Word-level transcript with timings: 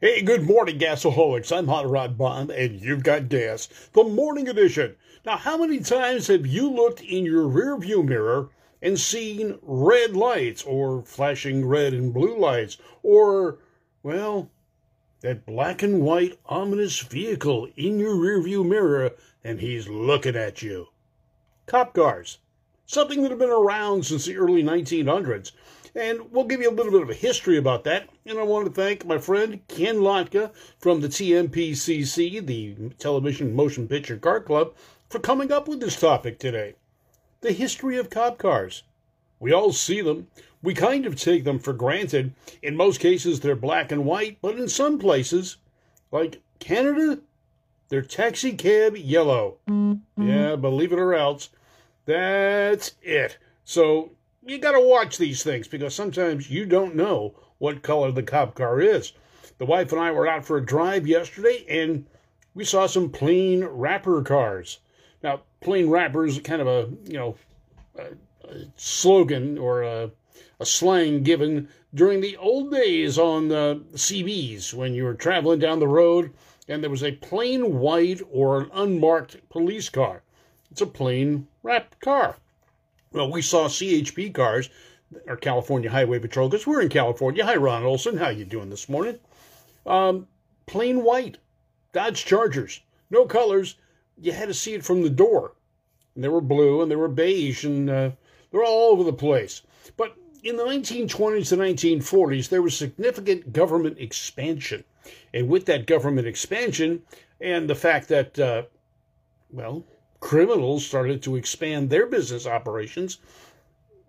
Hey, 0.00 0.22
good 0.22 0.46
morning, 0.46 0.78
gasaholics. 0.78 1.50
I'm 1.50 1.66
Hot 1.66 1.90
Rod 1.90 2.16
Bob, 2.16 2.50
and 2.50 2.80
you've 2.80 3.02
got 3.02 3.28
gas. 3.28 3.68
The 3.94 4.04
morning 4.04 4.48
edition. 4.48 4.94
Now, 5.26 5.36
how 5.36 5.58
many 5.58 5.80
times 5.80 6.28
have 6.28 6.46
you 6.46 6.70
looked 6.70 7.00
in 7.00 7.24
your 7.24 7.48
rearview 7.48 8.04
mirror 8.04 8.48
and 8.80 8.96
seen 8.96 9.58
red 9.60 10.14
lights, 10.14 10.62
or 10.62 11.02
flashing 11.02 11.66
red 11.66 11.94
and 11.94 12.14
blue 12.14 12.38
lights, 12.38 12.78
or, 13.02 13.58
well, 14.04 14.52
that 15.22 15.44
black 15.44 15.82
and 15.82 16.02
white 16.02 16.38
ominous 16.46 17.00
vehicle 17.00 17.66
in 17.74 17.98
your 17.98 18.14
rearview 18.14 18.64
mirror, 18.64 19.16
and 19.42 19.58
he's 19.58 19.88
looking 19.88 20.36
at 20.36 20.62
you? 20.62 20.86
Cop 21.66 21.92
cars. 21.92 22.38
Something 22.86 23.22
that 23.22 23.32
have 23.32 23.40
been 23.40 23.50
around 23.50 24.06
since 24.06 24.26
the 24.26 24.36
early 24.36 24.62
1900s. 24.62 25.50
And 25.98 26.30
we'll 26.30 26.44
give 26.44 26.60
you 26.60 26.70
a 26.70 26.72
little 26.72 26.92
bit 26.92 27.02
of 27.02 27.10
a 27.10 27.14
history 27.14 27.56
about 27.56 27.82
that. 27.82 28.08
And 28.24 28.38
I 28.38 28.44
want 28.44 28.66
to 28.66 28.72
thank 28.72 29.04
my 29.04 29.18
friend 29.18 29.60
Ken 29.66 29.96
Lotka 29.96 30.52
from 30.78 31.00
the 31.00 31.08
TMPCC, 31.08 32.46
the 32.46 32.90
Television 33.00 33.56
Motion 33.56 33.88
Picture 33.88 34.16
Car 34.16 34.40
Club, 34.40 34.74
for 35.08 35.18
coming 35.18 35.50
up 35.50 35.66
with 35.66 35.80
this 35.80 35.98
topic 35.98 36.38
today. 36.38 36.76
The 37.40 37.50
history 37.50 37.98
of 37.98 38.10
cop 38.10 38.38
cars. 38.38 38.84
We 39.40 39.52
all 39.52 39.72
see 39.72 40.00
them. 40.00 40.28
We 40.62 40.72
kind 40.72 41.04
of 41.04 41.16
take 41.16 41.42
them 41.42 41.58
for 41.58 41.72
granted. 41.72 42.32
In 42.62 42.76
most 42.76 43.00
cases, 43.00 43.40
they're 43.40 43.56
black 43.56 43.90
and 43.90 44.04
white, 44.04 44.38
but 44.40 44.56
in 44.56 44.68
some 44.68 45.00
places, 45.00 45.56
like 46.12 46.40
Canada, 46.60 47.18
they're 47.88 48.02
taxi 48.02 48.52
cab 48.52 48.96
yellow. 48.96 49.56
Mm-hmm. 49.68 50.28
Yeah, 50.28 50.54
believe 50.54 50.92
it 50.92 50.98
or 51.00 51.14
else. 51.14 51.50
That's 52.06 52.92
it. 53.02 53.38
So 53.64 54.12
you 54.48 54.56
got 54.56 54.72
to 54.72 54.80
watch 54.80 55.18
these 55.18 55.42
things 55.42 55.68
because 55.68 55.94
sometimes 55.94 56.50
you 56.50 56.64
don't 56.64 56.94
know 56.94 57.34
what 57.58 57.82
color 57.82 58.10
the 58.10 58.22
cop 58.22 58.54
car 58.54 58.80
is. 58.80 59.12
The 59.58 59.66
wife 59.66 59.92
and 59.92 60.00
I 60.00 60.10
were 60.10 60.26
out 60.26 60.46
for 60.46 60.56
a 60.56 60.64
drive 60.64 61.06
yesterday 61.06 61.66
and 61.68 62.06
we 62.54 62.64
saw 62.64 62.86
some 62.86 63.10
plain 63.10 63.62
wrapper 63.64 64.22
cars. 64.22 64.78
Now, 65.22 65.42
plain 65.60 65.90
wrapper 65.90 66.24
is 66.24 66.38
kind 66.40 66.62
of 66.62 66.66
a, 66.66 66.88
you 67.04 67.18
know, 67.18 67.36
a, 67.98 68.04
a 68.48 68.64
slogan 68.76 69.58
or 69.58 69.82
a, 69.82 70.10
a, 70.58 70.64
slang 70.64 71.22
given 71.24 71.68
during 71.94 72.22
the 72.22 72.36
old 72.38 72.70
days 72.70 73.18
on 73.18 73.48
the 73.48 73.82
CBs 73.92 74.72
when 74.72 74.94
you 74.94 75.04
were 75.04 75.14
traveling 75.14 75.58
down 75.58 75.78
the 75.78 75.88
road 75.88 76.32
and 76.68 76.82
there 76.82 76.90
was 76.90 77.04
a 77.04 77.12
plain 77.12 77.78
white 77.78 78.22
or 78.30 78.62
an 78.62 78.70
unmarked 78.72 79.46
police 79.50 79.90
car. 79.90 80.22
It's 80.70 80.80
a 80.80 80.86
plain 80.86 81.48
wrapped 81.62 82.00
car. 82.00 82.36
Well, 83.10 83.30
we 83.30 83.40
saw 83.40 83.68
CHP 83.68 84.34
cars, 84.34 84.68
or 85.26 85.36
California 85.36 85.90
Highway 85.90 86.18
Patrol, 86.18 86.50
because 86.50 86.66
we're 86.66 86.82
in 86.82 86.90
California. 86.90 87.44
Hi, 87.44 87.56
Ron 87.56 87.82
Olson. 87.82 88.18
How 88.18 88.28
you 88.28 88.44
doing 88.44 88.68
this 88.68 88.88
morning? 88.88 89.18
Um, 89.86 90.26
plain 90.66 91.02
white 91.02 91.38
Dodge 91.94 92.26
Chargers, 92.26 92.80
no 93.08 93.24
colors. 93.24 93.76
You 94.18 94.32
had 94.32 94.48
to 94.48 94.54
see 94.54 94.74
it 94.74 94.84
from 94.84 95.02
the 95.02 95.10
door. 95.10 95.52
And 96.14 96.22
they 96.22 96.28
were 96.28 96.42
blue 96.42 96.82
and 96.82 96.90
they 96.90 96.96
were 96.96 97.08
beige 97.08 97.64
and 97.64 97.88
uh, 97.88 98.10
they're 98.50 98.64
all 98.64 98.92
over 98.92 99.04
the 99.04 99.12
place. 99.12 99.62
But 99.96 100.14
in 100.42 100.56
the 100.56 100.64
1920s 100.64 101.48
to 101.48 101.56
1940s, 101.56 102.48
there 102.50 102.60
was 102.60 102.76
significant 102.76 103.52
government 103.54 103.98
expansion. 103.98 104.84
And 105.32 105.48
with 105.48 105.64
that 105.66 105.86
government 105.86 106.26
expansion 106.26 107.02
and 107.40 107.70
the 107.70 107.74
fact 107.74 108.08
that, 108.08 108.38
uh, 108.38 108.62
well, 109.50 109.84
criminals 110.20 110.84
started 110.84 111.22
to 111.22 111.36
expand 111.36 111.90
their 111.90 112.06
business 112.06 112.46
operations, 112.46 113.18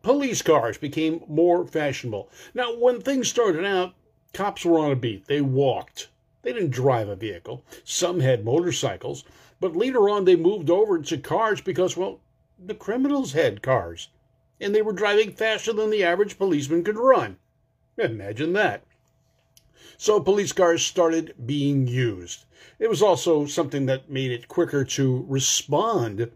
police 0.01 0.41
cars 0.41 0.77
became 0.77 1.23
more 1.27 1.65
fashionable. 1.65 2.29
Now, 2.53 2.75
when 2.75 3.01
things 3.01 3.27
started 3.27 3.65
out, 3.65 3.93
cops 4.33 4.65
were 4.65 4.79
on 4.79 4.91
a 4.91 4.95
beat. 4.95 5.27
They 5.27 5.41
walked. 5.41 6.09
They 6.41 6.53
didn't 6.53 6.71
drive 6.71 7.09
a 7.09 7.15
vehicle. 7.15 7.63
Some 7.83 8.21
had 8.21 8.45
motorcycles, 8.45 9.23
but 9.59 9.75
later 9.75 10.09
on 10.09 10.25
they 10.25 10.35
moved 10.35 10.69
over 10.69 10.99
to 10.99 11.17
cars 11.17 11.61
because, 11.61 11.97
well, 11.97 12.19
the 12.57 12.75
criminals 12.75 13.33
had 13.33 13.61
cars, 13.61 14.09
and 14.59 14.73
they 14.73 14.81
were 14.81 14.93
driving 14.93 15.31
faster 15.31 15.73
than 15.73 15.89
the 15.89 16.03
average 16.03 16.37
policeman 16.37 16.83
could 16.83 16.97
run. 16.97 17.37
Imagine 17.97 18.53
that. 18.53 18.83
So 19.97 20.19
police 20.19 20.51
cars 20.51 20.85
started 20.85 21.33
being 21.45 21.87
used. 21.87 22.45
It 22.79 22.89
was 22.89 23.01
also 23.01 23.45
something 23.45 23.85
that 23.87 24.09
made 24.09 24.31
it 24.31 24.47
quicker 24.47 24.83
to 24.85 25.25
respond 25.27 26.31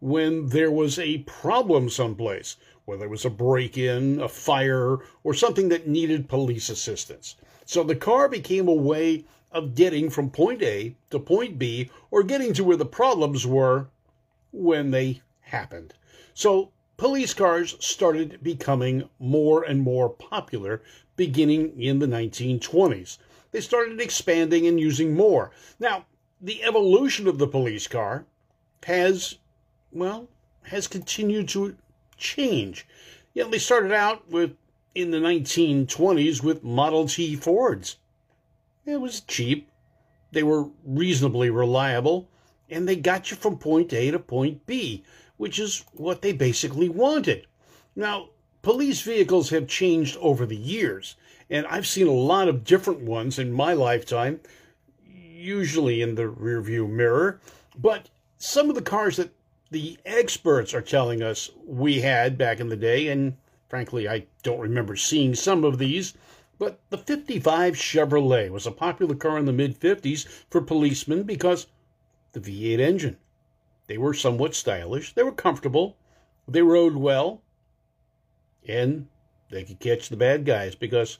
when 0.00 0.48
there 0.48 0.70
was 0.70 0.98
a 0.98 1.18
problem 1.18 1.88
someplace, 1.88 2.56
whether 2.84 3.04
it 3.04 3.10
was 3.10 3.24
a 3.24 3.30
break 3.30 3.78
in, 3.78 4.20
a 4.20 4.28
fire, 4.28 4.98
or 5.22 5.34
something 5.34 5.68
that 5.68 5.86
needed 5.86 6.28
police 6.28 6.68
assistance. 6.68 7.36
So 7.64 7.84
the 7.84 7.94
car 7.94 8.28
became 8.28 8.68
a 8.68 8.74
way 8.74 9.24
of 9.52 9.74
getting 9.74 10.10
from 10.10 10.30
point 10.30 10.62
A 10.62 10.96
to 11.10 11.18
point 11.18 11.58
B 11.58 11.90
or 12.10 12.22
getting 12.22 12.52
to 12.54 12.64
where 12.64 12.76
the 12.76 12.86
problems 12.86 13.46
were 13.46 13.88
when 14.50 14.90
they 14.90 15.22
happened. 15.40 15.94
So 16.34 16.70
police 16.96 17.34
cars 17.34 17.76
started 17.78 18.42
becoming 18.42 19.08
more 19.18 19.62
and 19.62 19.80
more 19.80 20.08
popular 20.08 20.82
beginning 21.26 21.80
in 21.80 22.00
the 22.00 22.06
1920s. 22.06 23.18
They 23.52 23.60
started 23.60 24.00
expanding 24.00 24.66
and 24.66 24.80
using 24.80 25.14
more. 25.14 25.52
Now, 25.78 26.06
the 26.40 26.64
evolution 26.64 27.28
of 27.28 27.38
the 27.38 27.46
police 27.46 27.86
car 27.86 28.24
has, 28.82 29.38
well, 29.92 30.28
has 30.64 30.88
continued 30.88 31.48
to 31.50 31.76
change. 32.16 32.88
You 33.34 33.44
know, 33.44 33.50
they 33.50 33.60
started 33.60 33.92
out 33.92 34.28
with 34.28 34.56
in 34.96 35.12
the 35.12 35.18
1920s 35.18 36.42
with 36.42 36.64
Model 36.64 37.06
T 37.06 37.36
Fords. 37.36 37.98
It 38.84 39.00
was 39.00 39.20
cheap, 39.20 39.70
they 40.32 40.42
were 40.42 40.70
reasonably 40.84 41.50
reliable, 41.50 42.28
and 42.68 42.88
they 42.88 42.96
got 42.96 43.30
you 43.30 43.36
from 43.36 43.58
point 43.58 43.92
A 43.92 44.10
to 44.10 44.18
point 44.18 44.66
B, 44.66 45.04
which 45.36 45.60
is 45.60 45.84
what 45.92 46.20
they 46.20 46.32
basically 46.32 46.88
wanted. 46.88 47.46
Now, 47.94 48.30
police 48.62 49.02
vehicles 49.02 49.50
have 49.50 49.66
changed 49.66 50.16
over 50.20 50.46
the 50.46 50.56
years, 50.56 51.16
and 51.50 51.66
I've 51.66 51.86
seen 51.86 52.06
a 52.06 52.12
lot 52.12 52.48
of 52.48 52.64
different 52.64 53.00
ones 53.00 53.38
in 53.38 53.52
my 53.52 53.74
lifetime, 53.74 54.40
usually 55.04 56.00
in 56.00 56.14
the 56.14 56.22
rearview 56.22 56.88
mirror. 56.88 57.40
But 57.76 58.08
some 58.38 58.68
of 58.68 58.74
the 58.74 58.82
cars 58.82 59.16
that 59.16 59.34
the 59.70 59.98
experts 60.06 60.72
are 60.74 60.82
telling 60.82 61.22
us 61.22 61.50
we 61.66 62.00
had 62.00 62.38
back 62.38 62.60
in 62.60 62.68
the 62.68 62.76
day, 62.76 63.08
and 63.08 63.36
frankly, 63.68 64.08
I 64.08 64.26
don't 64.42 64.60
remember 64.60 64.96
seeing 64.96 65.34
some 65.34 65.64
of 65.64 65.78
these. 65.78 66.14
But 66.58 66.78
the 66.90 66.98
55 66.98 67.74
Chevrolet 67.74 68.50
was 68.50 68.66
a 68.66 68.70
popular 68.70 69.16
car 69.16 69.38
in 69.38 69.46
the 69.46 69.52
mid 69.52 69.80
50s 69.80 70.26
for 70.48 70.60
policemen 70.60 71.24
because 71.24 71.66
the 72.32 72.40
V8 72.40 72.78
engine. 72.78 73.16
They 73.88 73.98
were 73.98 74.14
somewhat 74.14 74.54
stylish, 74.54 75.14
they 75.14 75.22
were 75.22 75.32
comfortable, 75.32 75.96
they 76.46 76.62
rode 76.62 76.96
well, 76.96 77.42
and 78.66 79.06
they 79.50 79.64
could 79.64 79.80
catch 79.80 80.08
the 80.08 80.16
bad 80.16 80.44
guys 80.44 80.74
because 80.74 81.18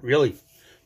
really 0.00 0.36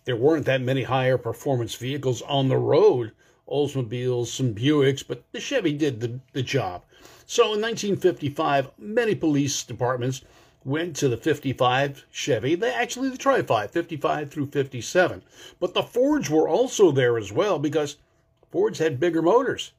there 0.04 0.16
weren't 0.16 0.46
that 0.46 0.60
many 0.60 0.82
higher 0.82 1.18
performance 1.18 1.74
vehicles 1.74 2.22
on 2.22 2.48
the 2.48 2.56
road 2.56 3.12
Oldsmobiles, 3.50 4.26
some 4.26 4.54
Buicks, 4.54 5.02
but 5.06 5.24
the 5.32 5.40
Chevy 5.40 5.72
did 5.72 6.00
the, 6.00 6.20
the 6.34 6.42
job. 6.42 6.84
So 7.24 7.54
in 7.54 7.62
1955, 7.62 8.70
many 8.78 9.14
police 9.14 9.62
departments 9.62 10.22
went 10.64 10.94
to 10.96 11.08
the 11.08 11.16
55 11.16 12.04
Chevy. 12.10 12.54
They 12.54 12.72
actually 12.72 13.08
the 13.08 13.16
Tri 13.16 13.40
5, 13.40 13.70
55 13.70 14.30
through 14.30 14.48
57. 14.48 15.22
But 15.58 15.72
the 15.72 15.82
Fords 15.82 16.28
were 16.28 16.48
also 16.48 16.90
there 16.90 17.16
as 17.16 17.32
well 17.32 17.58
because 17.58 17.96
Fords 18.50 18.78
had 18.78 19.00
bigger 19.00 19.22
motors. 19.22 19.72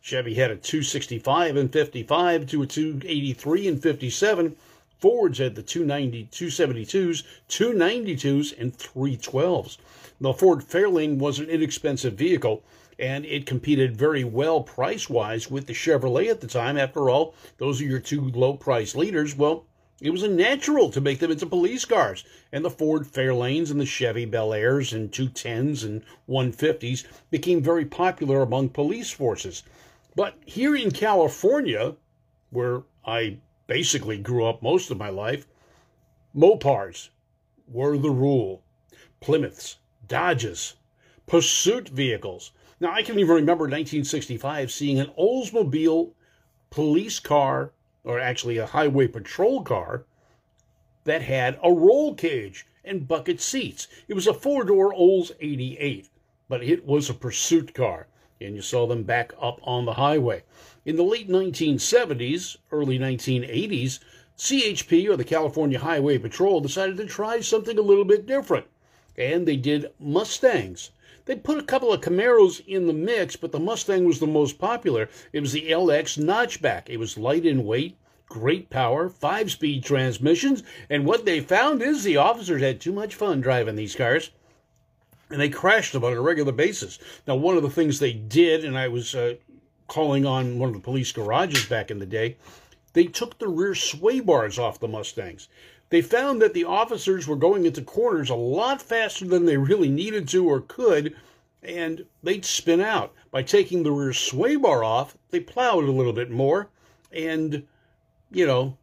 Chevy 0.00 0.34
had 0.34 0.50
a 0.50 0.56
265 0.56 1.56
and 1.56 1.72
55 1.72 2.46
to 2.46 2.62
a 2.62 2.66
283 2.66 3.68
and 3.68 3.82
57. 3.82 4.56
Fords 4.98 5.38
had 5.38 5.54
the 5.54 5.62
290, 5.62 6.26
272s, 6.32 7.22
292s, 7.48 8.60
and 8.60 8.76
312s. 8.76 9.78
The 10.20 10.32
Ford 10.32 10.60
Fairlane 10.60 11.18
was 11.18 11.38
an 11.38 11.48
inexpensive 11.48 12.14
vehicle, 12.14 12.64
and 12.98 13.24
it 13.24 13.46
competed 13.46 13.96
very 13.96 14.24
well 14.24 14.62
price 14.62 15.08
wise 15.08 15.48
with 15.48 15.68
the 15.68 15.72
Chevrolet 15.72 16.28
at 16.28 16.40
the 16.40 16.48
time. 16.48 16.76
After 16.76 17.08
all, 17.08 17.36
those 17.58 17.80
are 17.80 17.84
your 17.84 18.00
two 18.00 18.28
low 18.30 18.54
price 18.54 18.96
leaders. 18.96 19.36
Well, 19.36 19.66
it 20.00 20.10
was 20.10 20.24
a 20.24 20.28
natural 20.28 20.90
to 20.90 21.00
make 21.00 21.20
them 21.20 21.30
into 21.30 21.46
police 21.46 21.84
cars, 21.84 22.24
and 22.52 22.64
the 22.64 22.70
Ford 22.70 23.06
Fairlanes 23.06 23.70
and 23.70 23.80
the 23.80 23.86
Chevy 23.86 24.24
Bel 24.24 24.52
Airs 24.52 24.92
and 24.92 25.12
210s 25.12 25.84
and 25.84 26.02
150s 26.28 27.04
became 27.30 27.62
very 27.62 27.84
popular 27.84 28.42
among 28.42 28.70
police 28.70 29.12
forces. 29.12 29.62
But 30.16 30.36
here 30.44 30.74
in 30.74 30.90
California, 30.90 31.94
where 32.50 32.82
I 33.04 33.38
basically 33.68 34.18
grew 34.18 34.44
up 34.44 34.60
most 34.60 34.90
of 34.90 34.98
my 34.98 35.10
life, 35.10 35.46
Mopars 36.34 37.10
were 37.68 37.96
the 37.96 38.10
rule. 38.10 38.64
Plymouths, 39.20 39.76
Dodges, 40.08 40.74
pursuit 41.26 41.88
vehicles. 41.88 42.50
Now, 42.80 42.92
I 42.92 43.02
can 43.02 43.18
even 43.18 43.34
remember 43.34 43.64
1965 43.64 44.72
seeing 44.72 44.98
an 44.98 45.12
Oldsmobile 45.18 46.12
police 46.70 47.20
car, 47.20 47.72
or 48.04 48.18
actually 48.18 48.56
a 48.58 48.66
highway 48.66 49.06
patrol 49.06 49.62
car, 49.62 50.04
that 51.04 51.22
had 51.22 51.58
a 51.62 51.72
roll 51.72 52.14
cage 52.14 52.66
and 52.84 53.08
bucket 53.08 53.40
seats. 53.40 53.88
It 54.06 54.14
was 54.14 54.26
a 54.26 54.34
four 54.34 54.64
door 54.64 54.94
Olds 54.94 55.32
88, 55.40 56.08
but 56.48 56.62
it 56.62 56.86
was 56.86 57.10
a 57.10 57.14
pursuit 57.14 57.74
car, 57.74 58.06
and 58.40 58.54
you 58.54 58.62
saw 58.62 58.86
them 58.86 59.02
back 59.02 59.32
up 59.40 59.60
on 59.62 59.84
the 59.84 59.94
highway. 59.94 60.42
In 60.84 60.96
the 60.96 61.02
late 61.02 61.28
1970s, 61.28 62.56
early 62.70 62.98
1980s, 62.98 63.98
CHP 64.38 65.08
or 65.08 65.16
the 65.16 65.24
California 65.24 65.78
Highway 65.78 66.18
Patrol 66.18 66.60
decided 66.60 66.96
to 66.98 67.06
try 67.06 67.40
something 67.40 67.76
a 67.78 67.82
little 67.82 68.04
bit 68.04 68.26
different, 68.26 68.66
and 69.16 69.46
they 69.46 69.56
did 69.56 69.90
Mustangs. 69.98 70.90
They 71.28 71.36
put 71.36 71.58
a 71.58 71.62
couple 71.62 71.92
of 71.92 72.00
Camaros 72.00 72.66
in 72.66 72.86
the 72.86 72.94
mix, 72.94 73.36
but 73.36 73.52
the 73.52 73.60
Mustang 73.60 74.06
was 74.06 74.18
the 74.18 74.26
most 74.26 74.58
popular. 74.58 75.10
It 75.30 75.40
was 75.40 75.52
the 75.52 75.68
LX 75.70 76.16
Notchback. 76.16 76.88
It 76.88 76.96
was 76.96 77.18
light 77.18 77.44
in 77.44 77.66
weight, 77.66 77.98
great 78.30 78.70
power, 78.70 79.10
five 79.10 79.50
speed 79.50 79.84
transmissions, 79.84 80.62
and 80.88 81.04
what 81.04 81.26
they 81.26 81.40
found 81.40 81.82
is 81.82 82.02
the 82.02 82.16
officers 82.16 82.62
had 82.62 82.80
too 82.80 82.92
much 82.92 83.14
fun 83.14 83.42
driving 83.42 83.76
these 83.76 83.94
cars. 83.94 84.30
And 85.30 85.40
they 85.40 85.50
crashed 85.50 85.92
them 85.92 86.04
on 86.04 86.14
a 86.14 86.20
regular 86.20 86.52
basis. 86.52 86.98
Now, 87.26 87.36
one 87.36 87.56
of 87.56 87.62
the 87.62 87.70
things 87.70 87.98
they 87.98 88.14
did, 88.14 88.64
and 88.64 88.78
I 88.78 88.88
was 88.88 89.14
uh, 89.14 89.34
calling 89.86 90.24
on 90.24 90.58
one 90.58 90.70
of 90.70 90.74
the 90.74 90.80
police 90.80 91.12
garages 91.12 91.66
back 91.66 91.90
in 91.90 91.98
the 91.98 92.06
day, 92.06 92.36
they 92.94 93.04
took 93.04 93.38
the 93.38 93.48
rear 93.48 93.74
sway 93.74 94.20
bars 94.20 94.58
off 94.58 94.80
the 94.80 94.88
Mustangs. 94.88 95.48
They 95.90 96.00
found 96.00 96.40
that 96.40 96.54
the 96.54 96.64
officers 96.64 97.26
were 97.26 97.36
going 97.36 97.66
into 97.66 97.82
corners 97.82 98.30
a 98.30 98.34
lot 98.34 98.80
faster 98.80 99.26
than 99.26 99.44
they 99.44 99.56
really 99.58 99.90
needed 99.90 100.28
to 100.28 100.48
or 100.48 100.62
could, 100.62 101.14
and 101.62 102.06
they'd 102.22 102.44
spin 102.44 102.80
out. 102.80 103.12
By 103.30 103.42
taking 103.42 103.82
the 103.82 103.92
rear 103.92 104.14
sway 104.14 104.56
bar 104.56 104.82
off, 104.82 105.16
they 105.30 105.40
plowed 105.40 105.84
a 105.84 105.92
little 105.92 106.14
bit 106.14 106.30
more, 106.30 106.70
and, 107.12 107.66
you 108.30 108.46
know, 108.46 108.77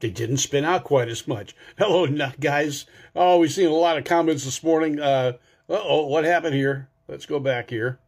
they 0.00 0.10
didn't 0.10 0.38
spin 0.38 0.64
out 0.64 0.84
quite 0.84 1.08
as 1.08 1.26
much. 1.26 1.54
Hello, 1.78 2.06
guys. 2.40 2.86
Oh, 3.14 3.38
we've 3.38 3.52
seen 3.52 3.68
a 3.68 3.72
lot 3.72 3.98
of 3.98 4.04
comments 4.04 4.44
this 4.44 4.62
morning. 4.62 5.00
Uh 5.00 5.32
oh, 5.68 6.06
what 6.06 6.24
happened 6.24 6.54
here? 6.54 6.88
Let's 7.08 7.26
go 7.26 7.40
back 7.40 7.70
here. 7.70 7.98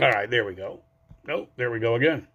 All 0.00 0.10
right, 0.10 0.28
there 0.28 0.44
we 0.44 0.54
go. 0.54 0.80
Nope, 1.26 1.50
there 1.56 1.70
we 1.70 1.78
go 1.78 1.94
again. 1.94 2.26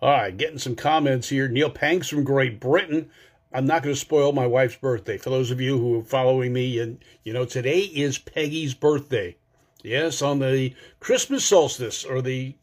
All 0.00 0.10
right, 0.10 0.36
getting 0.36 0.58
some 0.58 0.76
comments 0.76 1.28
here. 1.28 1.48
Neil 1.48 1.70
Panks 1.70 2.08
from 2.08 2.22
Great 2.22 2.60
Britain. 2.60 3.10
I'm 3.52 3.66
not 3.66 3.82
going 3.82 3.94
to 3.94 4.00
spoil 4.00 4.32
my 4.32 4.46
wife's 4.46 4.76
birthday. 4.76 5.16
For 5.16 5.30
those 5.30 5.50
of 5.50 5.60
you 5.60 5.78
who 5.78 6.00
are 6.00 6.04
following 6.04 6.52
me, 6.52 6.78
and 6.78 7.02
you 7.24 7.32
know, 7.32 7.44
today 7.44 7.80
is 7.80 8.18
Peggy's 8.18 8.74
birthday. 8.74 9.36
Yes, 9.82 10.22
on 10.22 10.38
the 10.38 10.74
Christmas 11.00 11.44
solstice 11.44 12.04
or 12.04 12.20
the 12.20 12.54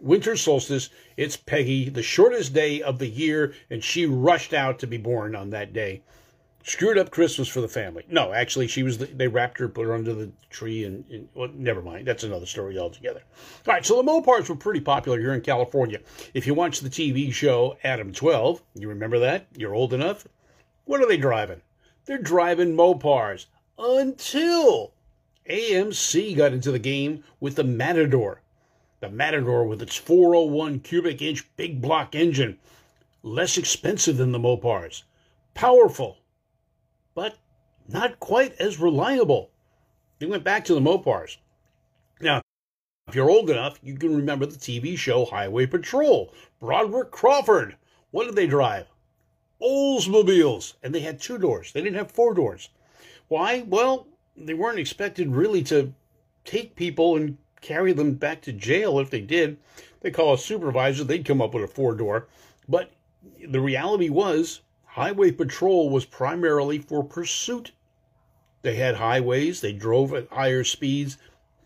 winter 0.00 0.36
solstice, 0.36 0.90
it's 1.16 1.36
Peggy, 1.36 1.88
the 1.88 2.02
shortest 2.02 2.54
day 2.54 2.82
of 2.82 2.98
the 2.98 3.08
year, 3.08 3.54
and 3.70 3.82
she 3.82 4.06
rushed 4.06 4.52
out 4.52 4.78
to 4.78 4.86
be 4.86 4.98
born 4.98 5.34
on 5.34 5.50
that 5.50 5.72
day 5.72 6.02
screwed 6.68 6.98
up 6.98 7.10
Christmas 7.10 7.48
for 7.48 7.60
the 7.60 7.68
family. 7.68 8.04
No, 8.08 8.32
actually, 8.32 8.66
she 8.66 8.82
was. 8.82 8.98
The, 8.98 9.06
they 9.06 9.28
wrapped 9.28 9.58
her, 9.58 9.68
put 9.68 9.86
her 9.86 9.94
under 9.94 10.14
the 10.14 10.30
tree, 10.50 10.84
and, 10.84 11.04
and 11.10 11.28
well, 11.34 11.48
never 11.54 11.82
mind. 11.82 12.06
That's 12.06 12.24
another 12.24 12.46
story 12.46 12.78
altogether. 12.78 13.22
All 13.66 13.74
right, 13.74 13.84
so 13.84 13.96
the 13.96 14.08
Mopars 14.08 14.48
were 14.48 14.56
pretty 14.56 14.80
popular 14.80 15.18
here 15.18 15.34
in 15.34 15.40
California. 15.40 16.00
If 16.34 16.46
you 16.46 16.54
watch 16.54 16.80
the 16.80 16.90
TV 16.90 17.32
show 17.32 17.78
Adam 17.82 18.12
Twelve, 18.12 18.62
you 18.74 18.88
remember 18.88 19.18
that? 19.20 19.46
You're 19.56 19.74
old 19.74 19.92
enough. 19.92 20.26
What 20.84 21.00
are 21.00 21.08
they 21.08 21.16
driving? 21.16 21.62
They're 22.04 22.18
driving 22.18 22.74
Mopars 22.74 23.46
until 23.78 24.92
AMC 25.48 26.36
got 26.36 26.52
into 26.52 26.70
the 26.70 26.78
game 26.78 27.24
with 27.40 27.56
the 27.56 27.64
Matador. 27.64 28.42
The 29.00 29.08
Matador 29.08 29.64
with 29.64 29.80
its 29.80 29.96
401 29.96 30.80
cubic 30.80 31.22
inch 31.22 31.44
big 31.56 31.80
block 31.80 32.14
engine, 32.14 32.58
less 33.22 33.56
expensive 33.56 34.16
than 34.16 34.32
the 34.32 34.38
Mopars, 34.38 35.04
powerful, 35.54 36.18
but 37.14 37.38
not 37.86 38.18
quite 38.18 38.54
as 38.60 38.80
reliable. 38.80 39.50
They 40.18 40.26
went 40.26 40.44
back 40.44 40.64
to 40.64 40.74
the 40.74 40.80
Mopars. 40.80 41.36
Now, 42.20 42.42
if 43.06 43.14
you're 43.14 43.30
old 43.30 43.48
enough, 43.48 43.78
you 43.82 43.96
can 43.96 44.14
remember 44.14 44.46
the 44.46 44.58
TV 44.58 44.98
show 44.98 45.24
Highway 45.24 45.66
Patrol. 45.66 46.34
Broderick 46.60 47.10
Crawford. 47.10 47.76
What 48.10 48.24
did 48.24 48.34
they 48.34 48.46
drive? 48.46 48.86
Oldsmobiles. 49.62 50.74
And 50.82 50.94
they 50.94 51.00
had 51.00 51.20
two 51.20 51.38
doors. 51.38 51.72
They 51.72 51.80
didn't 51.80 51.96
have 51.96 52.10
four 52.10 52.34
doors. 52.34 52.68
Why? 53.28 53.62
Well, 53.62 54.08
they 54.36 54.54
weren't 54.54 54.78
expected 54.78 55.34
really 55.34 55.62
to 55.64 55.94
take 56.44 56.76
people 56.76 57.16
and 57.16 57.38
carry 57.60 57.92
them 57.92 58.14
back 58.14 58.42
to 58.42 58.52
jail 58.52 58.98
if 58.98 59.10
they 59.10 59.20
did. 59.20 59.58
They 60.00 60.10
call 60.10 60.34
a 60.34 60.38
supervisor, 60.38 61.04
they'd 61.04 61.24
come 61.24 61.42
up 61.42 61.54
with 61.54 61.64
a 61.64 61.68
four 61.68 61.94
door. 61.94 62.28
But 62.68 62.92
the 63.46 63.60
reality 63.60 64.08
was 64.08 64.60
Highway 64.92 65.30
patrol 65.30 65.90
was 65.90 66.04
primarily 66.04 66.78
for 66.78 67.04
pursuit. 67.04 67.70
They 68.62 68.74
had 68.74 68.96
highways, 68.96 69.60
they 69.60 69.72
drove 69.72 70.12
at 70.12 70.26
higher 70.28 70.64
speeds. 70.64 71.18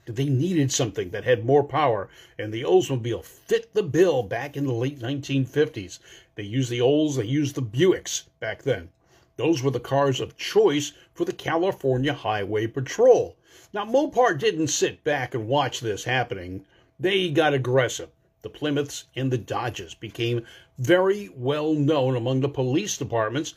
They 0.05 0.27
needed 0.27 0.71
something 0.71 1.11
that 1.11 1.25
had 1.25 1.45
more 1.45 1.65
power, 1.65 2.11
and 2.39 2.53
the 2.53 2.63
Oldsmobile 2.63 3.25
fit 3.25 3.73
the 3.73 3.83
bill 3.83 4.23
back 4.23 4.55
in 4.55 4.67
the 4.67 4.75
late 4.75 4.99
1950s. 4.99 5.99
They 6.35 6.43
used 6.43 6.69
the 6.69 6.83
Olds, 6.83 7.17
they 7.17 7.25
used 7.25 7.55
the 7.55 7.63
Buicks 7.63 8.25
back 8.39 8.65
then. 8.65 8.91
Those 9.37 9.63
were 9.63 9.71
the 9.71 9.81
cars 9.81 10.21
of 10.21 10.37
choice 10.37 10.93
for 11.15 11.25
the 11.25 11.33
California 11.33 12.13
Highway 12.13 12.67
Patrol. 12.67 13.37
Now, 13.73 13.85
Mopar 13.85 14.39
didn't 14.39 14.69
sit 14.69 15.05
back 15.05 15.35
and 15.35 15.49
watch 15.49 15.81
this 15.81 16.05
happening. 16.05 16.65
They 16.99 17.31
got 17.31 17.55
aggressive 17.55 18.11
the 18.43 18.51
Plymouths, 18.51 19.05
and 19.15 19.31
the 19.31 19.39
Dodges 19.39 19.95
became 19.95 20.45
very 20.77 21.29
well 21.29 21.75
known 21.75 22.17
among 22.17 22.41
the 22.41 22.49
police 22.49 22.99
departments 22.99 23.55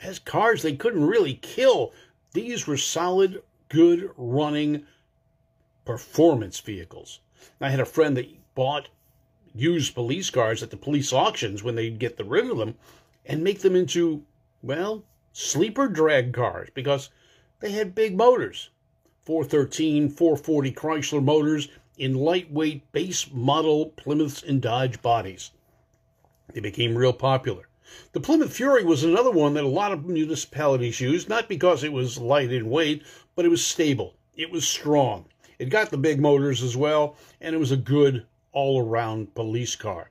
as 0.00 0.20
cars 0.20 0.62
they 0.62 0.76
couldn't 0.76 1.06
really 1.06 1.34
kill. 1.34 1.92
These 2.32 2.66
were 2.66 2.76
solid, 2.76 3.42
good 3.68 4.10
running 4.16 4.86
performance 5.84 6.60
vehicles. 6.60 7.20
I 7.60 7.70
had 7.70 7.80
a 7.80 7.84
friend 7.84 8.16
that 8.16 8.54
bought 8.54 8.88
used 9.54 9.94
police 9.94 10.30
cars 10.30 10.62
at 10.62 10.70
the 10.70 10.76
police 10.76 11.12
auctions 11.12 11.64
when 11.64 11.74
they'd 11.74 11.98
get 11.98 12.16
the 12.16 12.24
rid 12.24 12.48
of 12.48 12.58
them 12.58 12.76
and 13.26 13.42
make 13.42 13.60
them 13.60 13.74
into, 13.74 14.22
well, 14.62 15.02
sleeper 15.32 15.88
drag 15.88 16.32
cars 16.32 16.68
because 16.74 17.10
they 17.60 17.72
had 17.72 17.94
big 17.94 18.16
motors. 18.16 18.70
413, 19.28 20.08
440 20.08 20.72
Chrysler 20.72 21.22
motors 21.22 21.68
in 21.98 22.14
lightweight 22.14 22.90
base 22.92 23.30
model 23.30 23.92
Plymouths 23.94 24.42
and 24.42 24.62
Dodge 24.62 25.02
bodies. 25.02 25.50
They 26.54 26.60
became 26.60 26.96
real 26.96 27.12
popular. 27.12 27.68
The 28.12 28.20
Plymouth 28.20 28.54
Fury 28.54 28.84
was 28.84 29.04
another 29.04 29.30
one 29.30 29.52
that 29.52 29.64
a 29.64 29.68
lot 29.68 29.92
of 29.92 30.06
municipalities 30.06 31.02
used, 31.02 31.28
not 31.28 31.46
because 31.46 31.84
it 31.84 31.92
was 31.92 32.16
light 32.16 32.50
in 32.50 32.70
weight, 32.70 33.02
but 33.36 33.44
it 33.44 33.50
was 33.50 33.62
stable. 33.62 34.14
It 34.34 34.50
was 34.50 34.66
strong. 34.66 35.26
It 35.58 35.68
got 35.68 35.90
the 35.90 35.98
big 35.98 36.18
motors 36.18 36.62
as 36.62 36.74
well, 36.74 37.14
and 37.38 37.54
it 37.54 37.58
was 37.58 37.70
a 37.70 37.76
good 37.76 38.24
all 38.52 38.80
around 38.80 39.34
police 39.34 39.76
car. 39.76 40.08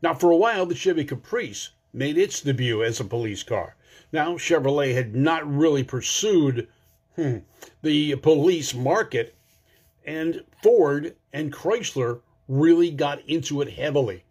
Now, 0.00 0.14
for 0.14 0.30
a 0.30 0.38
while, 0.38 0.64
the 0.64 0.74
Chevy 0.74 1.04
Caprice 1.04 1.68
made 1.92 2.16
its 2.16 2.40
debut 2.40 2.82
as 2.82 2.98
a 2.98 3.04
police 3.04 3.42
car. 3.42 3.76
Now, 4.10 4.38
Chevrolet 4.38 4.94
had 4.94 5.14
not 5.14 5.46
really 5.46 5.84
pursued 5.84 6.66
hmm, 7.16 7.38
the 7.82 8.16
police 8.16 8.74
market 8.74 9.34
and 10.04 10.44
Ford 10.62 11.16
and 11.32 11.52
Chrysler 11.52 12.20
really 12.48 12.90
got 12.90 13.26
into 13.28 13.60
it 13.62 13.70
heavily. 13.70 14.24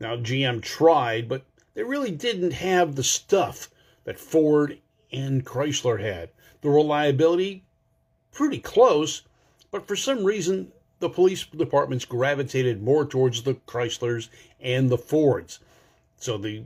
Now, 0.00 0.16
GM 0.16 0.62
tried, 0.62 1.28
but 1.28 1.44
they 1.74 1.82
really 1.82 2.10
didn't 2.10 2.52
have 2.52 2.94
the 2.94 3.02
stuff 3.02 3.70
that 4.04 4.18
Ford 4.18 4.78
and 5.12 5.44
Chrysler 5.44 6.00
had. 6.00 6.30
The 6.60 6.70
reliability, 6.70 7.64
pretty 8.32 8.58
close, 8.58 9.22
but 9.70 9.86
for 9.86 9.96
some 9.96 10.24
reason, 10.24 10.72
the 11.00 11.08
police 11.08 11.44
departments 11.44 12.04
gravitated 12.04 12.82
more 12.82 13.04
towards 13.06 13.42
the 13.42 13.54
Chryslers 13.54 14.28
and 14.60 14.90
the 14.90 14.98
Fords. 14.98 15.60
So 16.16 16.38
the 16.38 16.64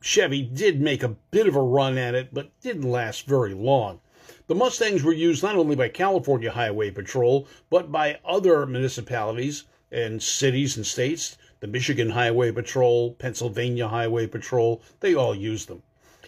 Chevy 0.00 0.42
did 0.42 0.80
make 0.80 1.02
a 1.02 1.16
bit 1.30 1.46
of 1.46 1.56
a 1.56 1.62
run 1.62 1.98
at 1.98 2.14
it, 2.14 2.32
but 2.32 2.50
didn't 2.60 2.90
last 2.90 3.26
very 3.26 3.54
long. 3.54 4.00
The 4.46 4.54
Mustangs 4.54 5.02
were 5.02 5.12
used 5.12 5.42
not 5.42 5.56
only 5.56 5.76
by 5.76 5.88
California 5.88 6.50
Highway 6.50 6.90
Patrol, 6.90 7.46
but 7.70 7.90
by 7.90 8.20
other 8.24 8.66
municipalities 8.66 9.64
and 9.90 10.22
cities 10.22 10.76
and 10.76 10.86
states. 10.86 11.36
The 11.60 11.66
Michigan 11.66 12.10
Highway 12.10 12.52
Patrol, 12.52 13.12
Pennsylvania 13.12 13.88
Highway 13.88 14.26
Patrol, 14.26 14.82
they 15.00 15.14
all 15.14 15.34
used 15.34 15.68
them. 15.68 15.82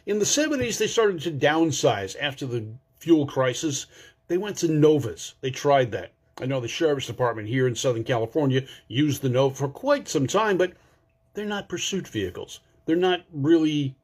In 0.06 0.18
the 0.18 0.24
70s, 0.24 0.78
they 0.78 0.86
started 0.86 1.20
to 1.22 1.30
downsize 1.30 2.16
after 2.20 2.46
the 2.46 2.64
fuel 2.98 3.26
crisis. 3.26 3.86
They 4.28 4.38
went 4.38 4.56
to 4.58 4.68
Novas. 4.68 5.34
They 5.40 5.50
tried 5.50 5.92
that. 5.92 6.12
I 6.38 6.46
know 6.46 6.60
the 6.60 6.68
Sheriff's 6.68 7.06
Department 7.06 7.48
here 7.48 7.66
in 7.66 7.74
Southern 7.74 8.04
California 8.04 8.66
used 8.88 9.22
the 9.22 9.28
Nova 9.28 9.54
for 9.54 9.68
quite 9.68 10.08
some 10.08 10.26
time, 10.26 10.58
but 10.58 10.72
they're 11.34 11.44
not 11.44 11.68
pursuit 11.68 12.06
vehicles. 12.06 12.60
They're 12.84 12.96
not 12.96 13.24
really 13.32 13.96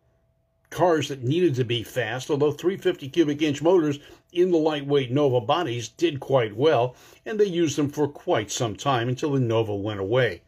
cars 0.73 1.09
that 1.09 1.23
needed 1.23 1.55
to 1.55 1.65
be 1.65 1.85
fast, 1.85 2.31
although 2.31 2.51
350 2.51 3.09
cubic 3.11 3.43
inch 3.43 3.63
motors 3.63 4.01
in 4.33 4.51
the 4.51 4.59
lightweight 4.59 5.13
Nova 5.13 5.41
bodies 5.41 5.89
did 5.89 6.19
quite 6.19 6.57
well, 6.57 6.97
and 7.25 7.39
they 7.39 7.45
used 7.45 7.77
them 7.77 7.91
for 7.91 8.09
quite 8.09 8.51
some 8.51 8.75
time 8.75 9.09
until 9.09 9.33
the 9.33 9.39
Nova 9.39 9.75
went 9.75 10.01
away. 10.01 10.43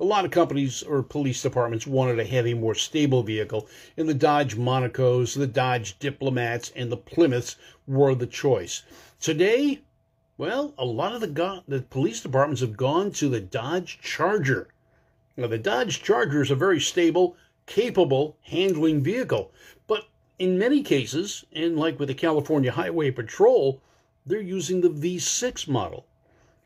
A 0.00 0.04
lot 0.04 0.24
of 0.24 0.30
companies 0.30 0.82
or 0.82 1.02
police 1.02 1.42
departments 1.42 1.86
wanted 1.86 2.18
a 2.18 2.24
heavy, 2.24 2.54
more 2.54 2.74
stable 2.74 3.22
vehicle, 3.22 3.68
and 3.96 4.08
the 4.08 4.14
Dodge 4.14 4.56
Monacos, 4.56 5.34
the 5.34 5.46
Dodge 5.46 5.98
Diplomats, 5.98 6.72
and 6.74 6.90
the 6.90 6.96
Plymouths 6.96 7.56
were 7.86 8.14
the 8.14 8.26
choice. 8.26 8.82
Today, 9.20 9.82
well, 10.36 10.74
a 10.78 10.84
lot 10.84 11.14
of 11.14 11.20
the, 11.20 11.28
go- 11.28 11.62
the 11.68 11.82
police 11.82 12.20
departments 12.20 12.60
have 12.60 12.76
gone 12.76 13.12
to 13.12 13.28
the 13.28 13.40
Dodge 13.40 13.98
Charger. 14.02 14.68
Now, 15.36 15.46
the 15.48 15.58
Dodge 15.58 16.02
Charger 16.02 16.42
is 16.42 16.50
a 16.50 16.56
very 16.56 16.80
stable, 16.80 17.36
capable 17.66 18.36
handling 18.42 19.02
vehicle, 19.02 19.52
but 19.86 20.08
in 20.38 20.58
many 20.58 20.82
cases, 20.82 21.44
and 21.52 21.78
like 21.78 21.98
with 21.98 22.08
the 22.08 22.14
California 22.14 22.72
Highway 22.72 23.10
Patrol, 23.10 23.80
they're 24.26 24.40
using 24.40 24.80
the 24.80 24.88
V6 24.88 25.68
model. 25.68 26.06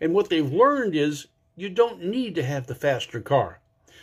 And 0.00 0.14
what 0.14 0.28
they've 0.28 0.52
learned 0.52 0.94
is 0.94 1.26
you 1.56 1.68
don't 1.68 2.04
need 2.04 2.34
to 2.36 2.44
have 2.44 2.66
the 2.66 2.74
faster 2.74 3.20
car. 3.20 3.60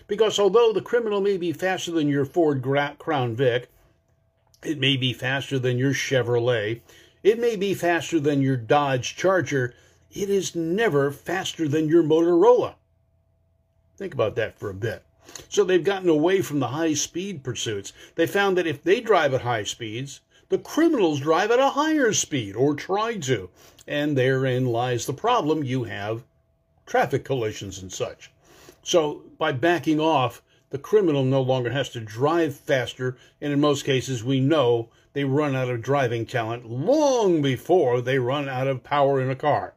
Because 0.07 0.37
although 0.37 0.73
the 0.73 0.81
criminal 0.81 1.21
may 1.21 1.37
be 1.37 1.53
faster 1.53 1.91
than 1.91 2.09
your 2.09 2.25
Ford 2.25 2.61
Crown 2.99 3.35
Vic, 3.35 3.69
it 4.63 4.77
may 4.77 4.97
be 4.97 5.13
faster 5.13 5.57
than 5.57 5.77
your 5.77 5.93
Chevrolet, 5.93 6.81
it 7.23 7.39
may 7.39 7.55
be 7.55 7.73
faster 7.73 8.19
than 8.19 8.41
your 8.41 8.57
Dodge 8.57 9.15
Charger, 9.15 9.73
it 10.11 10.29
is 10.29 10.53
never 10.55 11.11
faster 11.11 11.67
than 11.67 11.87
your 11.87 12.03
Motorola. 12.03 12.75
Think 13.97 14.13
about 14.13 14.35
that 14.35 14.59
for 14.59 14.69
a 14.69 14.73
bit. 14.73 15.04
So 15.49 15.63
they've 15.63 15.83
gotten 15.83 16.09
away 16.09 16.41
from 16.41 16.59
the 16.59 16.67
high 16.69 16.93
speed 16.93 17.43
pursuits. 17.43 17.93
They 18.15 18.27
found 18.27 18.57
that 18.57 18.67
if 18.67 18.83
they 18.83 19.01
drive 19.01 19.33
at 19.33 19.41
high 19.41 19.63
speeds, 19.63 20.21
the 20.49 20.57
criminals 20.57 21.19
drive 21.19 21.51
at 21.51 21.59
a 21.59 21.69
higher 21.69 22.13
speed 22.13 22.55
or 22.55 22.75
try 22.75 23.17
to. 23.17 23.49
And 23.87 24.17
therein 24.17 24.65
lies 24.65 25.05
the 25.05 25.13
problem. 25.13 25.63
You 25.63 25.83
have 25.83 26.23
traffic 26.85 27.23
collisions 27.23 27.79
and 27.79 27.91
such. 27.91 28.31
So 28.83 29.23
by 29.37 29.51
backing 29.51 29.99
off, 29.99 30.41
the 30.71 30.77
criminal 30.79 31.23
no 31.23 31.41
longer 31.41 31.69
has 31.69 31.89
to 31.89 31.99
drive 31.99 32.55
faster. 32.55 33.17
And 33.39 33.53
in 33.53 33.59
most 33.59 33.85
cases, 33.85 34.23
we 34.23 34.39
know 34.39 34.89
they 35.13 35.23
run 35.23 35.55
out 35.55 35.69
of 35.69 35.81
driving 35.81 36.25
talent 36.25 36.69
long 36.69 37.41
before 37.41 38.01
they 38.01 38.19
run 38.19 38.49
out 38.49 38.67
of 38.67 38.83
power 38.83 39.21
in 39.21 39.29
a 39.29 39.35
car. 39.35 39.74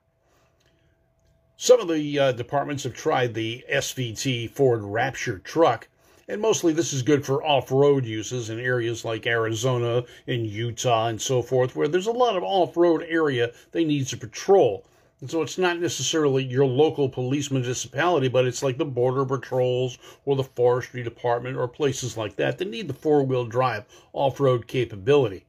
Some 1.61 1.81
of 1.81 1.88
the 1.88 2.19
uh, 2.21 2.31
departments 2.31 2.85
have 2.85 2.95
tried 2.95 3.35
the 3.35 3.65
SVT 3.69 4.49
Ford 4.49 4.83
Raptor 4.83 5.43
truck, 5.43 5.88
and 6.29 6.41
mostly 6.41 6.73
this 6.73 6.93
is 6.93 7.03
good 7.03 7.27
for 7.27 7.45
off 7.45 7.73
road 7.73 8.07
uses 8.07 8.49
in 8.49 8.61
areas 8.61 9.05
like 9.05 9.27
Arizona 9.27 10.05
and 10.29 10.47
Utah 10.47 11.09
and 11.09 11.21
so 11.21 11.43
forth, 11.43 11.75
where 11.75 11.88
there's 11.88 12.07
a 12.07 12.12
lot 12.12 12.37
of 12.37 12.45
off 12.45 12.77
road 12.77 13.05
area 13.09 13.50
they 13.73 13.85
need 13.85 14.07
to 14.07 14.17
patrol. 14.17 14.87
And 15.21 15.29
so 15.29 15.43
it's 15.43 15.59
not 15.59 15.81
necessarily 15.81 16.45
your 16.45 16.65
local 16.65 17.09
police 17.09 17.50
municipality, 17.50 18.29
but 18.29 18.47
it's 18.47 18.62
like 18.62 18.79
the 18.79 18.85
border 18.85 19.25
patrols 19.25 19.99
or 20.25 20.37
the 20.37 20.45
forestry 20.45 21.03
department 21.03 21.57
or 21.57 21.67
places 21.67 22.17
like 22.17 22.37
that 22.37 22.59
that 22.59 22.71
need 22.71 22.87
the 22.87 22.95
four 22.95 23.25
wheel 23.25 23.45
drive 23.45 23.85
off 24.12 24.38
road 24.38 24.69
capability. 24.69 25.45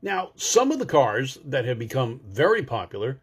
Now, 0.00 0.30
some 0.36 0.70
of 0.70 0.78
the 0.78 0.86
cars 0.86 1.38
that 1.44 1.64
have 1.64 1.80
become 1.80 2.20
very 2.24 2.62
popular 2.62 3.18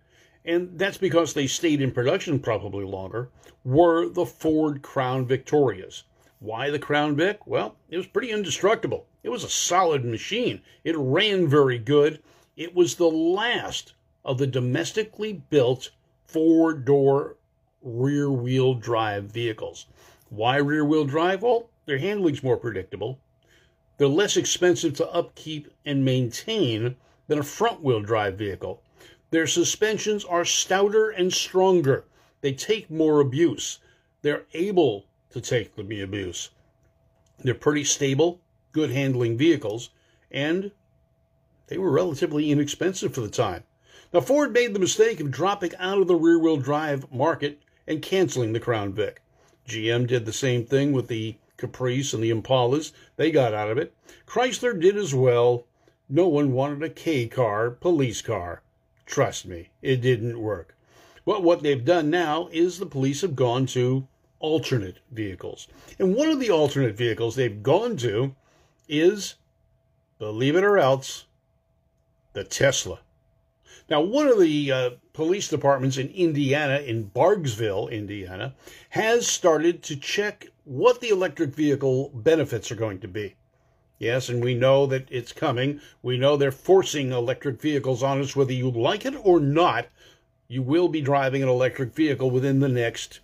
and 0.48 0.80
that's 0.80 0.98
because 0.98 1.34
they 1.34 1.46
stayed 1.46 1.82
in 1.82 1.92
production 1.92 2.40
probably 2.40 2.86
longer, 2.86 3.30
were 3.66 4.08
the 4.08 4.26
Ford 4.26 4.82
Crown 4.82 5.26
Victorias. 5.26 6.06
Why 6.40 6.70
the 6.70 6.80
Crown 6.80 7.18
Vic? 7.18 7.46
Well, 7.46 7.76
it 7.90 7.98
was 7.98 8.08
pretty 8.08 8.32
indestructible. 8.32 9.06
It 9.24 9.30
was 9.30 9.44
a 9.44 9.50
solid 9.50 10.06
machine. 10.06 10.62
It 10.86 10.96
ran 10.98 11.48
very 11.48 11.78
good. 11.78 12.24
It 12.56 12.74
was 12.74 12.96
the 12.96 13.10
last 13.10 13.94
of 14.24 14.38
the 14.38 14.48
domestically 14.48 15.34
built 15.34 15.92
four 16.28 16.74
door 16.74 17.36
rear 17.82 18.32
wheel 18.32 18.74
drive 18.74 19.26
vehicles. 19.26 19.88
Why 20.30 20.58
rear 20.58 20.86
wheel 20.86 21.06
drive? 21.06 21.42
Well, 21.42 21.70
their 21.86 21.98
handling's 21.98 22.44
more 22.44 22.58
predictable. 22.58 23.20
They're 23.98 24.08
less 24.08 24.38
expensive 24.38 24.94
to 24.96 25.12
upkeep 25.12 25.74
and 25.86 26.06
maintain 26.06 26.96
than 27.28 27.40
a 27.40 27.44
front 27.44 27.82
wheel 27.82 28.02
drive 28.02 28.38
vehicle. 28.38 28.82
Their 29.30 29.48
suspensions 29.48 30.24
are 30.24 30.46
stouter 30.46 31.10
and 31.10 31.34
stronger. 31.34 32.06
They 32.42 32.54
take 32.54 32.90
more 32.90 33.20
abuse. 33.20 33.80
They're 34.22 34.46
able 34.54 35.06
to 35.32 35.42
take 35.42 35.76
the 35.76 36.02
abuse. 36.02 36.50
They're 37.40 37.54
pretty 37.54 37.84
stable, 37.84 38.40
good 38.72 38.90
handling 38.92 39.38
vehicles, 39.38 39.90
and 40.32 40.72
they 41.68 41.78
were 41.78 41.92
relatively 41.92 42.52
inexpensive 42.52 43.14
for 43.14 43.22
the 43.22 43.30
time. 43.30 43.64
Now, 44.14 44.22
Ford 44.22 44.54
made 44.54 44.74
the 44.74 44.80
mistake 44.80 45.20
of 45.20 45.32
dropping 45.32 45.76
out 45.76 46.00
of 46.00 46.08
the 46.08 46.16
rear 46.16 46.40
wheel 46.40 46.58
drive 46.58 47.12
market 47.12 47.62
and 47.86 48.02
canceling 48.02 48.54
the 48.54 48.60
Crown 48.60 48.94
Vic. 48.94 49.22
GM 49.68 50.08
did 50.08 50.26
the 50.26 50.32
same 50.32 50.66
thing 50.66 50.94
with 50.94 51.10
the 51.10 51.36
Caprice 51.58 52.14
and 52.14 52.24
the 52.24 52.32
Impalas. 52.32 52.94
They 53.18 53.32
got 53.32 53.54
out 53.54 53.70
of 53.70 53.78
it. 53.78 53.94
Chrysler 54.26 54.80
did 54.80 54.96
as 54.96 55.14
well. 55.14 55.66
No 56.08 56.30
one 56.30 56.54
wanted 56.54 56.82
a 56.84 56.90
K 56.90 57.28
car, 57.28 57.70
police 57.70 58.22
car. 58.22 58.62
Trust 59.08 59.46
me, 59.46 59.70
it 59.82 60.02
didn't 60.02 60.40
work. 60.40 60.76
Well, 61.26 61.42
what 61.42 61.64
they've 61.64 61.84
done 61.84 62.10
now 62.10 62.50
is 62.52 62.78
the 62.78 62.86
police 62.86 63.22
have 63.22 63.36
gone 63.36 63.66
to 63.68 64.08
alternate 64.40 65.00
vehicles. 65.12 65.68
And 65.98 66.14
one 66.14 66.30
of 66.30 66.40
the 66.40 66.52
alternate 66.52 66.96
vehicles 66.96 67.36
they've 67.36 67.64
gone 67.64 67.98
to 67.98 68.36
is, 68.88 69.36
believe 70.20 70.56
it 70.56 70.64
or 70.64 70.78
else, 70.78 71.26
the 72.34 72.44
Tesla. 72.44 73.00
Now, 73.90 74.02
one 74.02 74.28
of 74.28 74.40
the 74.40 74.72
uh, 74.72 74.90
police 75.14 75.48
departments 75.48 75.98
in 75.98 76.10
Indiana, 76.10 76.80
in 76.80 77.10
Bargsville, 77.10 77.90
Indiana, 77.90 78.54
has 78.90 79.26
started 79.26 79.82
to 79.84 79.96
check 79.96 80.48
what 80.66 81.00
the 81.00 81.10
electric 81.10 81.56
vehicle 81.56 82.10
benefits 82.14 82.70
are 82.72 82.76
going 82.76 83.00
to 83.00 83.08
be. 83.08 83.36
Yes, 84.00 84.30
and 84.30 84.44
we 84.44 84.54
know 84.54 84.86
that 84.86 85.08
it's 85.10 85.34
coming. 85.34 85.82
We 86.04 86.18
know 86.18 86.38
they're 86.38 86.52
forcing 86.52 87.12
electric 87.12 87.60
vehicles 87.60 88.04
on 88.04 88.22
us, 88.22 88.36
whether 88.36 88.54
you 88.54 88.70
like 88.70 89.06
it 89.06 89.16
or 89.24 89.40
not. 89.40 89.88
You 90.48 90.62
will 90.62 90.88
be 90.88 91.02
driving 91.02 91.42
an 91.42 91.50
electric 91.50 91.94
vehicle 91.94 92.30
within 92.30 92.60
the 92.60 92.70
next, 92.70 93.20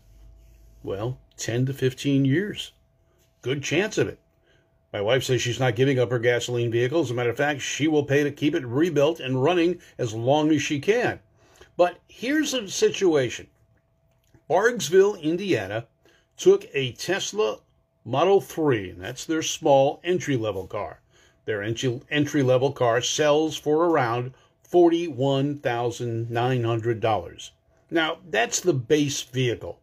well, 0.84 1.20
10 1.38 1.68
to 1.68 1.74
15 1.74 2.25
years. 2.25 2.72
Good 3.42 3.63
chance 3.63 3.98
of 3.98 4.08
it. 4.08 4.20
My 4.92 5.01
wife 5.01 5.24
says 5.24 5.42
she's 5.42 5.60
not 5.60 5.75
giving 5.75 6.00
up 6.00 6.12
her 6.12 6.20
gasoline 6.20 6.72
vehicle. 6.72 7.01
As 7.01 7.12
a 7.12 7.13
matter 7.13 7.30
of 7.30 7.38
fact, 7.38 7.62
she 7.62 7.88
will 7.88 8.03
pay 8.03 8.24
to 8.24 8.32
keep 8.32 8.53
it 8.53 8.65
rebuilt 8.65 9.20
and 9.20 9.44
running 9.44 9.80
as 9.98 10.13
long 10.13 10.51
as 10.51 10.62
she 10.62 10.80
can. 10.80 11.20
But 11.75 11.98
here's 12.08 12.53
a 12.53 12.68
situation 12.68 13.48
Bargsville, 14.50 15.22
Indiana, 15.22 15.88
took 16.38 16.65
a 16.74 16.92
Tesla 16.94 17.60
Model 18.05 18.41
3, 18.41 18.91
that's 18.91 19.25
their 19.25 19.41
small 19.41 20.01
entry 20.03 20.36
level 20.36 20.67
car. 20.67 21.00
Their 21.45 21.63
entry 21.63 22.43
level 22.43 22.74
car 22.74 23.00
sells 23.01 23.57
for 23.57 23.86
around 23.86 24.33
$41,900. 24.69 27.51
Now, 27.89 28.17
that's 28.29 28.60
the 28.60 28.74
base 28.74 29.22
vehicle. 29.22 29.79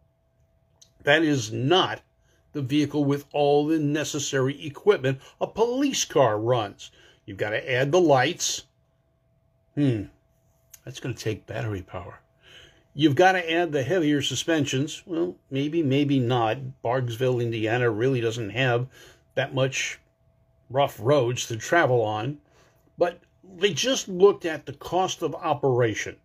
That 1.03 1.23
is 1.23 1.51
not 1.51 2.03
the 2.53 2.61
vehicle 2.61 3.05
with 3.05 3.25
all 3.33 3.67
the 3.67 3.79
necessary 3.79 4.67
equipment 4.67 5.23
a 5.41 5.47
police 5.47 6.05
car 6.05 6.39
runs. 6.39 6.91
You've 7.25 7.39
got 7.39 7.51
to 7.51 7.73
add 7.73 7.93
the 7.93 8.01
lights. 8.01 8.65
Hmm, 9.77 10.07
that's 10.85 10.99
going 11.01 11.15
to 11.15 11.23
take 11.23 11.47
battery 11.47 11.83
power. 11.83 12.21
You've 12.93 13.15
got 13.15 13.33
to 13.33 13.53
add 13.53 13.73
the 13.73 13.83
heavier 13.85 14.21
suspensions. 14.21 15.03
Well, 15.07 15.37
maybe, 15.51 15.83
maybe 15.83 16.19
not. 16.19 16.59
Bargsville, 16.83 17.41
Indiana 17.41 17.89
really 17.91 18.21
doesn't 18.21 18.51
have 18.51 18.89
that 19.35 19.55
much 19.55 20.01
rough 20.69 20.99
roads 21.01 21.47
to 21.47 21.57
travel 21.57 22.03
on. 22.03 22.39
But 22.99 23.21
they 23.57 23.73
just 23.73 24.09
looked 24.09 24.45
at 24.45 24.67
the 24.67 24.73
cost 24.73 25.23
of 25.23 25.35
operation. 25.35 26.17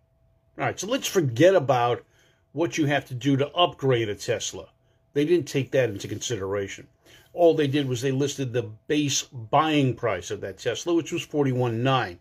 All 0.58 0.64
right, 0.64 0.78
so 0.78 0.86
let's 0.86 1.08
forget 1.08 1.54
about 1.54 2.04
what 2.52 2.78
you 2.78 2.86
have 2.86 3.04
to 3.06 3.14
do 3.14 3.36
to 3.36 3.48
upgrade 3.52 4.08
a 4.08 4.14
Tesla. 4.14 4.68
They 5.12 5.24
didn't 5.24 5.48
take 5.48 5.70
that 5.72 5.90
into 5.90 6.08
consideration. 6.08 6.88
All 7.32 7.54
they 7.54 7.66
did 7.66 7.88
was 7.88 8.00
they 8.00 8.12
listed 8.12 8.52
the 8.52 8.62
base 8.62 9.22
buying 9.22 9.94
price 9.94 10.30
of 10.30 10.40
that 10.40 10.58
Tesla, 10.58 10.94
which 10.94 11.12
was 11.12 11.26
41.9. 11.26 12.18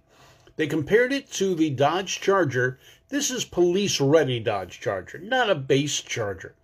They 0.56 0.68
compared 0.68 1.12
it 1.12 1.32
to 1.34 1.54
the 1.54 1.70
Dodge 1.70 2.22
Charger 2.22 2.80
this 3.10 3.30
is 3.30 3.46
police 3.46 4.02
ready 4.02 4.40
Dodge 4.40 4.80
Charger, 4.80 5.20
not 5.20 5.48
a 5.48 5.56
base 5.56 6.02
Charger. 6.02 6.56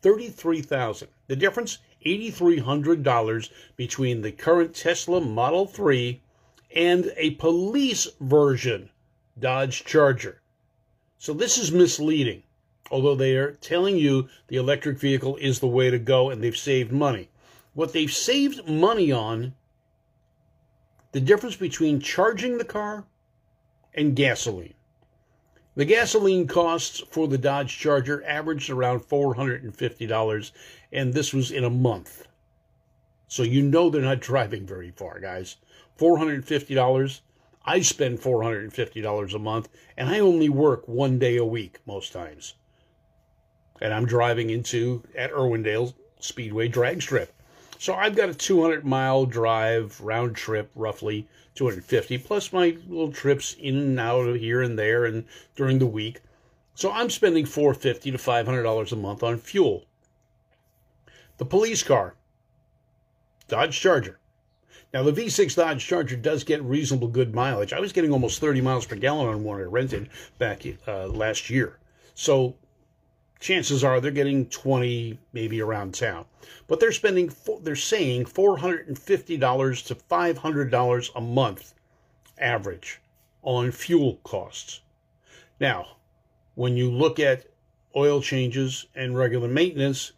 33000 0.00 1.08
The 1.26 1.36
difference 1.36 1.78
$8,300 2.06 3.50
between 3.76 4.22
the 4.22 4.32
current 4.32 4.74
Tesla 4.74 5.20
Model 5.20 5.66
3 5.66 6.22
and 6.74 7.12
a 7.16 7.32
police 7.32 8.08
version 8.18 8.88
Dodge 9.38 9.84
Charger. 9.84 10.40
So 11.18 11.34
this 11.34 11.58
is 11.58 11.70
misleading, 11.70 12.44
although 12.90 13.14
they 13.14 13.36
are 13.36 13.52
telling 13.52 13.98
you 13.98 14.30
the 14.48 14.56
electric 14.56 14.98
vehicle 14.98 15.36
is 15.36 15.60
the 15.60 15.68
way 15.68 15.90
to 15.90 15.98
go 15.98 16.30
and 16.30 16.42
they've 16.42 16.56
saved 16.56 16.90
money. 16.90 17.28
What 17.74 17.92
they've 17.92 18.12
saved 18.12 18.66
money 18.66 19.12
on, 19.12 19.54
the 21.12 21.20
difference 21.20 21.56
between 21.56 22.00
charging 22.00 22.56
the 22.56 22.64
car 22.64 23.04
and 23.94 24.14
gasoline. 24.16 24.74
The 25.76 25.84
gasoline 25.84 26.46
costs 26.46 27.00
for 27.10 27.28
the 27.28 27.38
Dodge 27.38 27.78
Charger 27.78 28.24
averaged 28.24 28.70
around 28.70 29.00
$450, 29.00 30.50
and 30.92 31.14
this 31.14 31.32
was 31.32 31.50
in 31.50 31.64
a 31.64 31.70
month. 31.70 32.26
So 33.28 33.44
you 33.44 33.62
know 33.62 33.88
they're 33.88 34.02
not 34.02 34.20
driving 34.20 34.66
very 34.66 34.90
far, 34.90 35.20
guys. 35.20 35.56
$450. 35.98 37.20
I 37.64 37.80
spend 37.82 38.20
$450 38.20 39.34
a 39.34 39.38
month, 39.38 39.68
and 39.96 40.08
I 40.08 40.18
only 40.18 40.48
work 40.48 40.88
one 40.88 41.18
day 41.18 41.36
a 41.36 41.44
week 41.44 41.78
most 41.86 42.12
times. 42.12 42.54
And 43.80 43.94
I'm 43.94 44.06
driving 44.06 44.50
into 44.50 45.04
at 45.14 45.32
Irwindale 45.32 45.94
Speedway 46.18 46.68
drag 46.68 47.02
strip. 47.02 47.32
So 47.80 47.94
I've 47.94 48.14
got 48.14 48.28
a 48.28 48.34
200 48.34 48.84
mile 48.84 49.24
drive 49.24 49.98
round 50.02 50.36
trip, 50.36 50.70
roughly 50.74 51.26
250, 51.54 52.18
plus 52.18 52.52
my 52.52 52.76
little 52.86 53.10
trips 53.10 53.54
in 53.58 53.74
and 53.74 53.98
out 53.98 54.28
of 54.28 54.36
here 54.36 54.60
and 54.60 54.78
there 54.78 55.06
and 55.06 55.24
during 55.56 55.78
the 55.78 55.86
week. 55.86 56.20
So 56.74 56.92
I'm 56.92 57.08
spending 57.08 57.46
450 57.46 58.10
to 58.10 58.18
500 58.18 58.62
dollars 58.62 58.92
a 58.92 58.96
month 58.96 59.22
on 59.22 59.38
fuel. 59.38 59.86
The 61.38 61.46
police 61.46 61.82
car, 61.82 62.16
Dodge 63.48 63.80
Charger. 63.80 64.18
Now 64.92 65.02
the 65.02 65.12
V6 65.12 65.56
Dodge 65.56 65.82
Charger 65.82 66.16
does 66.16 66.44
get 66.44 66.62
reasonable 66.62 67.08
good 67.08 67.34
mileage. 67.34 67.72
I 67.72 67.80
was 67.80 67.94
getting 67.94 68.12
almost 68.12 68.40
30 68.40 68.60
miles 68.60 68.84
per 68.84 68.96
gallon 68.96 69.28
on 69.28 69.42
one 69.42 69.58
I 69.58 69.64
rented 69.64 70.10
back 70.36 70.66
uh, 70.86 71.06
last 71.06 71.48
year. 71.48 71.78
So 72.14 72.56
chances 73.40 73.82
are 73.82 74.00
they're 74.00 74.10
getting 74.10 74.46
20 74.46 75.18
maybe 75.32 75.60
around 75.60 75.94
town. 75.94 76.26
But 76.68 76.78
they're 76.78 76.92
spending 76.92 77.32
they're 77.62 77.74
saying 77.74 78.26
$450 78.26 79.86
to 79.86 79.94
$500 79.94 81.10
a 81.14 81.20
month 81.20 81.74
average 82.38 83.00
on 83.42 83.72
fuel 83.72 84.20
costs. 84.22 84.80
Now 85.58 85.96
when 86.54 86.76
you 86.76 86.90
look 86.90 87.18
at 87.18 87.46
oil 87.96 88.20
changes 88.20 88.86
and 88.94 89.16
regular 89.16 89.48
maintenance 89.48 90.12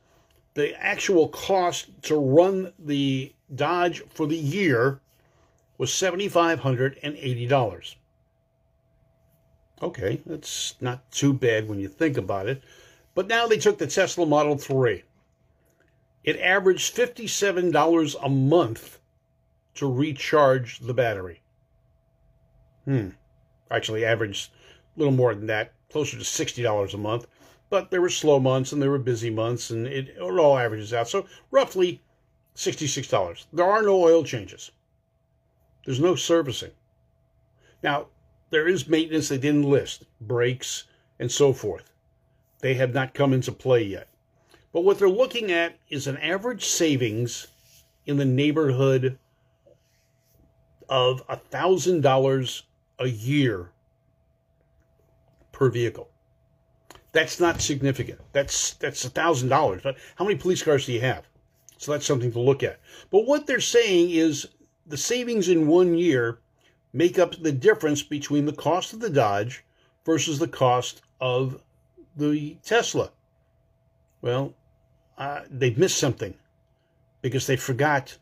the 0.54 0.74
actual 0.82 1.28
cost 1.28 1.88
to 2.02 2.16
run 2.16 2.72
the 2.78 3.32
dodge 3.54 4.02
for 4.10 4.26
the 4.26 4.36
year 4.36 5.00
was 5.78 5.90
$7580 5.90 7.94
okay 9.82 10.20
that's 10.26 10.74
not 10.80 11.10
too 11.10 11.32
bad 11.32 11.68
when 11.68 11.78
you 11.78 11.88
think 11.88 12.16
about 12.16 12.46
it 12.46 12.62
but 13.14 13.26
now 13.26 13.46
they 13.46 13.58
took 13.58 13.78
the 13.78 13.86
Tesla 13.86 14.26
Model 14.26 14.56
3. 14.56 15.02
It 16.24 16.38
averaged 16.38 16.94
$57 16.94 18.14
a 18.22 18.28
month 18.28 19.00
to 19.74 19.92
recharge 19.92 20.78
the 20.78 20.94
battery. 20.94 21.42
Hmm. 22.84 23.10
Actually, 23.70 24.04
averaged 24.04 24.50
a 24.96 24.98
little 24.98 25.14
more 25.14 25.34
than 25.34 25.46
that, 25.46 25.72
closer 25.90 26.16
to 26.16 26.24
$60 26.24 26.94
a 26.94 26.98
month. 26.98 27.26
But 27.70 27.90
there 27.90 28.02
were 28.02 28.10
slow 28.10 28.38
months 28.38 28.72
and 28.72 28.82
there 28.82 28.90
were 28.90 28.98
busy 28.98 29.30
months, 29.30 29.70
and 29.70 29.86
it, 29.86 30.08
it 30.10 30.20
all 30.20 30.58
averages 30.58 30.92
out. 30.92 31.08
So 31.08 31.26
roughly 31.50 32.02
$66. 32.54 33.46
There 33.52 33.64
are 33.64 33.82
no 33.82 34.02
oil 34.02 34.24
changes. 34.24 34.70
There's 35.84 36.00
no 36.00 36.14
servicing. 36.14 36.72
Now, 37.82 38.08
there 38.50 38.68
is 38.68 38.86
maintenance 38.86 39.28
they 39.28 39.38
didn't 39.38 39.68
list, 39.68 40.04
brakes 40.20 40.84
and 41.18 41.32
so 41.32 41.52
forth. 41.52 41.91
They 42.62 42.74
have 42.74 42.94
not 42.94 43.12
come 43.12 43.32
into 43.32 43.52
play 43.52 43.82
yet. 43.82 44.08
But 44.72 44.84
what 44.84 44.98
they're 44.98 45.08
looking 45.08 45.52
at 45.52 45.78
is 45.90 46.06
an 46.06 46.16
average 46.16 46.64
savings 46.64 47.48
in 48.06 48.16
the 48.16 48.24
neighborhood 48.24 49.18
of 50.88 51.26
$1,000 51.26 52.62
a 52.98 53.08
year 53.08 53.70
per 55.50 55.68
vehicle. 55.68 56.08
That's 57.10 57.38
not 57.38 57.60
significant. 57.60 58.20
That's 58.32 58.74
that's 58.74 59.06
$1,000. 59.06 59.82
But 59.82 59.96
how 60.16 60.24
many 60.24 60.38
police 60.38 60.62
cars 60.62 60.86
do 60.86 60.92
you 60.92 61.00
have? 61.00 61.26
So 61.76 61.92
that's 61.92 62.06
something 62.06 62.32
to 62.32 62.40
look 62.40 62.62
at. 62.62 62.80
But 63.10 63.26
what 63.26 63.46
they're 63.46 63.60
saying 63.60 64.10
is 64.10 64.48
the 64.86 64.96
savings 64.96 65.48
in 65.48 65.66
one 65.66 65.94
year 65.94 66.38
make 66.92 67.18
up 67.18 67.34
the 67.42 67.52
difference 67.52 68.02
between 68.02 68.46
the 68.46 68.52
cost 68.52 68.92
of 68.92 69.00
the 69.00 69.10
Dodge 69.10 69.64
versus 70.06 70.38
the 70.38 70.48
cost 70.48 71.02
of 71.20 71.60
the 72.16 72.56
Tesla. 72.62 73.10
Well, 74.20 74.54
uh, 75.18 75.42
they've 75.50 75.76
missed 75.76 75.98
something 75.98 76.34
because 77.20 77.46
they 77.46 77.56
forgot 77.56 78.18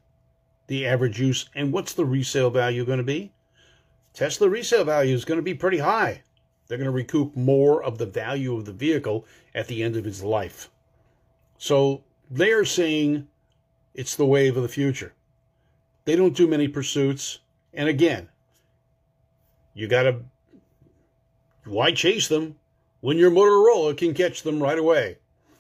the 0.66 0.86
average 0.86 1.20
use. 1.20 1.48
And 1.54 1.72
what's 1.72 1.94
the 1.94 2.04
resale 2.04 2.50
value 2.50 2.84
going 2.84 2.98
to 2.98 3.04
be? 3.04 3.32
Tesla 4.12 4.48
resale 4.48 4.84
value 4.84 5.14
is 5.14 5.24
going 5.24 5.38
to 5.38 5.42
be 5.42 5.54
pretty 5.54 5.78
high. 5.78 6.22
They're 6.66 6.78
going 6.78 6.86
to 6.86 6.92
recoup 6.92 7.36
more 7.36 7.82
of 7.82 7.98
the 7.98 8.06
value 8.06 8.54
of 8.54 8.64
the 8.64 8.72
vehicle 8.72 9.26
at 9.54 9.66
the 9.66 9.82
end 9.82 9.96
of 9.96 10.06
its 10.06 10.22
life. 10.22 10.70
So 11.58 12.04
they're 12.30 12.64
saying 12.64 13.26
it's 13.94 14.14
the 14.14 14.24
wave 14.24 14.56
of 14.56 14.62
the 14.62 14.68
future. 14.68 15.12
They 16.04 16.14
don't 16.14 16.36
do 16.36 16.46
many 16.46 16.68
pursuits. 16.68 17.40
And 17.74 17.88
again, 17.88 18.28
you 19.74 19.88
got 19.88 20.04
to, 20.04 20.20
why 21.64 21.90
chase 21.90 22.28
them 22.28 22.56
when 23.00 23.16
your 23.16 23.30
Motorola 23.30 23.96
can 23.96 24.14
catch 24.14 24.42
them 24.42 24.62
right 24.62 24.78
away. 24.78 25.16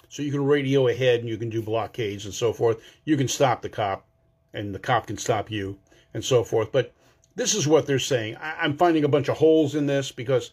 So 0.08 0.22
you 0.22 0.32
can 0.32 0.44
radio 0.44 0.88
ahead 0.88 1.20
and 1.20 1.28
you 1.28 1.36
can 1.36 1.48
do 1.48 1.62
blockades 1.62 2.24
and 2.24 2.34
so 2.34 2.52
forth. 2.52 2.82
You 3.04 3.16
can 3.16 3.28
stop 3.28 3.62
the 3.62 3.68
cop 3.68 4.06
and 4.52 4.74
the 4.74 4.78
cop 4.78 5.06
can 5.06 5.16
stop 5.16 5.50
you 5.50 5.78
and 6.12 6.24
so 6.24 6.42
forth. 6.44 6.72
But 6.72 6.92
this 7.36 7.54
is 7.54 7.68
what 7.68 7.86
they're 7.86 7.98
saying. 7.98 8.36
I- 8.36 8.64
am 8.64 8.76
finding 8.76 9.04
a 9.04 9.08
bunch 9.08 9.28
of 9.28 9.38
holes 9.38 9.74
in 9.74 9.86
this 9.86 10.10
because 10.10 10.50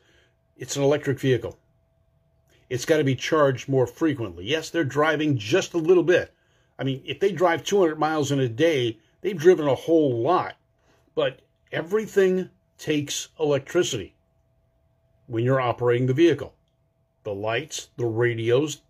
it's 0.55 0.75
an 0.75 0.83
electric 0.83 1.19
vehicle. 1.19 1.57
It's 2.69 2.85
got 2.85 2.97
to 2.97 3.03
be 3.03 3.15
charged 3.15 3.67
more 3.67 3.87
frequently. 3.87 4.45
Yes, 4.45 4.69
they're 4.69 4.83
driving 4.83 5.37
just 5.37 5.73
a 5.73 5.79
little 5.79 6.03
bit. 6.03 6.33
I 6.77 6.83
mean, 6.83 7.01
if 7.05 7.19
they 7.19 7.31
drive 7.31 7.63
200 7.63 7.97
miles 7.97 8.31
in 8.31 8.39
a 8.39 8.47
day, 8.47 8.99
they've 9.21 9.37
driven 9.37 9.67
a 9.67 9.75
whole 9.75 10.21
lot. 10.21 10.55
But 11.15 11.41
everything 11.71 12.49
takes 12.77 13.29
electricity 13.39 14.15
when 15.25 15.43
you're 15.43 15.59
operating 15.59 16.05
the 16.05 16.13
vehicle 16.13 16.53
the 17.27 17.35
lights, 17.35 17.89
the 17.97 18.05
radios, 18.05 18.83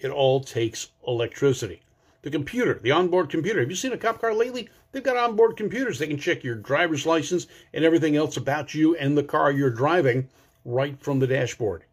it 0.00 0.08
all 0.08 0.40
takes 0.40 0.92
electricity. 1.06 1.82
The 2.22 2.30
computer, 2.30 2.80
the 2.82 2.92
onboard 2.92 3.28
computer. 3.28 3.60
Have 3.60 3.68
you 3.68 3.76
seen 3.76 3.92
a 3.92 3.98
cop 3.98 4.22
car 4.22 4.32
lately? 4.32 4.70
They've 4.90 5.02
got 5.02 5.18
onboard 5.18 5.54
computers. 5.54 5.98
They 5.98 6.06
can 6.06 6.16
check 6.16 6.42
your 6.42 6.54
driver's 6.54 7.04
license 7.04 7.46
and 7.74 7.84
everything 7.84 8.16
else 8.16 8.38
about 8.38 8.74
you 8.74 8.96
and 8.96 9.18
the 9.18 9.22
car 9.22 9.52
you're 9.52 9.68
driving 9.68 10.30
right 10.64 10.98
from 10.98 11.18
the 11.18 11.26
dashboard. 11.26 11.84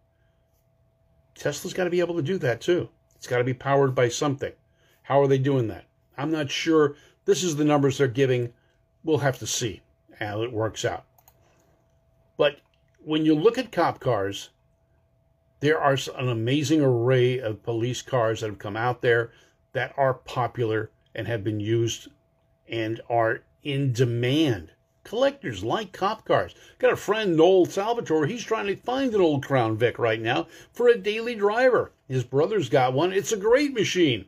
Tesla's 1.35 1.73
got 1.73 1.83
to 1.83 1.89
be 1.89 1.99
able 1.99 2.15
to 2.15 2.21
do 2.21 2.37
that 2.37 2.61
too. 2.61 2.87
It's 3.17 3.27
got 3.27 3.39
to 3.39 3.43
be 3.43 3.53
powered 3.53 3.93
by 3.93 4.07
something. 4.07 4.53
How 5.01 5.21
are 5.21 5.27
they 5.27 5.39
doing 5.39 5.67
that? 5.67 5.83
I'm 6.17 6.31
not 6.31 6.51
sure. 6.51 6.95
This 7.25 7.43
is 7.43 7.57
the 7.57 7.65
numbers 7.65 7.97
they're 7.97 8.07
giving. 8.07 8.53
We'll 9.03 9.17
have 9.17 9.39
to 9.39 9.47
see 9.47 9.81
how 10.17 10.41
it 10.41 10.53
works 10.53 10.85
out. 10.85 11.03
But 12.37 12.59
when 13.03 13.25
you 13.25 13.35
look 13.35 13.57
at 13.57 13.73
cop 13.73 13.99
cars, 13.99 14.49
there 15.63 15.79
are 15.79 15.97
an 16.17 16.27
amazing 16.27 16.81
array 16.81 17.39
of 17.39 17.63
police 17.63 18.01
cars 18.01 18.41
that 18.41 18.49
have 18.49 18.59
come 18.59 18.75
out 18.75 19.01
there 19.01 19.31
that 19.71 19.93
are 19.95 20.13
popular 20.13 20.91
and 21.15 21.25
have 21.25 21.41
been 21.41 21.61
used 21.61 22.09
and 22.67 22.99
are 23.09 23.43
in 23.63 23.93
demand. 23.93 24.71
Collectors 25.05 25.63
like 25.63 25.93
cop 25.93 26.25
cars. 26.25 26.53
Got 26.79 26.91
a 26.91 26.97
friend, 26.97 27.37
Noel 27.37 27.65
Salvatore. 27.65 28.27
He's 28.27 28.43
trying 28.43 28.67
to 28.67 28.75
find 28.75 29.15
an 29.15 29.21
old 29.21 29.45
Crown 29.45 29.77
Vic 29.77 29.97
right 29.97 30.19
now 30.19 30.47
for 30.73 30.89
a 30.89 30.97
daily 30.97 31.33
driver. 31.33 31.93
His 32.09 32.25
brother's 32.25 32.67
got 32.67 32.91
one. 32.91 33.13
It's 33.13 33.31
a 33.31 33.37
great 33.37 33.73
machine. 33.73 34.25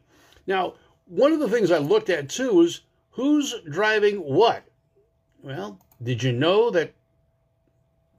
Now, 0.47 0.75
one 1.05 1.33
of 1.33 1.41
the 1.41 1.49
things 1.49 1.69
I 1.69 1.79
looked 1.79 2.09
at 2.09 2.29
too 2.29 2.61
is 2.61 2.79
who's 3.09 3.55
driving 3.69 4.19
what? 4.19 4.63
Well, 5.43 5.81
did 6.01 6.23
you 6.23 6.31
know 6.31 6.69
that? 6.69 6.93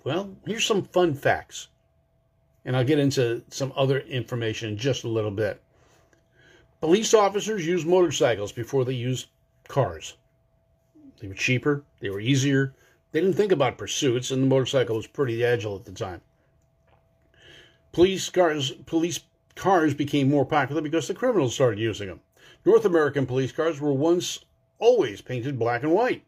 Well, 0.04 0.36
here's 0.44 0.66
some 0.66 0.82
fun 0.82 1.14
facts 1.14 1.68
and 2.66 2.76
I'll 2.76 2.84
get 2.84 2.98
into 2.98 3.42
some 3.48 3.72
other 3.76 4.00
information 4.00 4.70
in 4.70 4.76
just 4.76 5.04
a 5.04 5.08
little 5.08 5.30
bit. 5.30 5.62
Police 6.80 7.14
officers 7.14 7.64
used 7.64 7.86
motorcycles 7.86 8.50
before 8.50 8.84
they 8.84 8.92
used 8.92 9.28
cars. 9.68 10.16
They 11.20 11.28
were 11.28 11.34
cheaper, 11.34 11.84
they 12.00 12.10
were 12.10 12.20
easier. 12.20 12.74
They 13.12 13.20
didn't 13.20 13.36
think 13.36 13.52
about 13.52 13.78
pursuits, 13.78 14.30
and 14.30 14.42
the 14.42 14.46
motorcycle 14.48 14.96
was 14.96 15.06
pretty 15.06 15.42
agile 15.44 15.76
at 15.76 15.84
the 15.84 15.92
time. 15.92 16.20
Police 17.92 18.28
cars, 18.28 18.72
police 18.84 19.20
cars 19.54 19.94
became 19.94 20.28
more 20.28 20.44
popular 20.44 20.82
because 20.82 21.08
the 21.08 21.14
criminals 21.14 21.54
started 21.54 21.78
using 21.78 22.08
them. 22.08 22.20
North 22.64 22.84
American 22.84 23.26
police 23.26 23.52
cars 23.52 23.80
were 23.80 23.92
once 23.92 24.44
always 24.78 25.22
painted 25.22 25.58
black 25.58 25.84
and 25.84 25.92
white. 25.92 26.24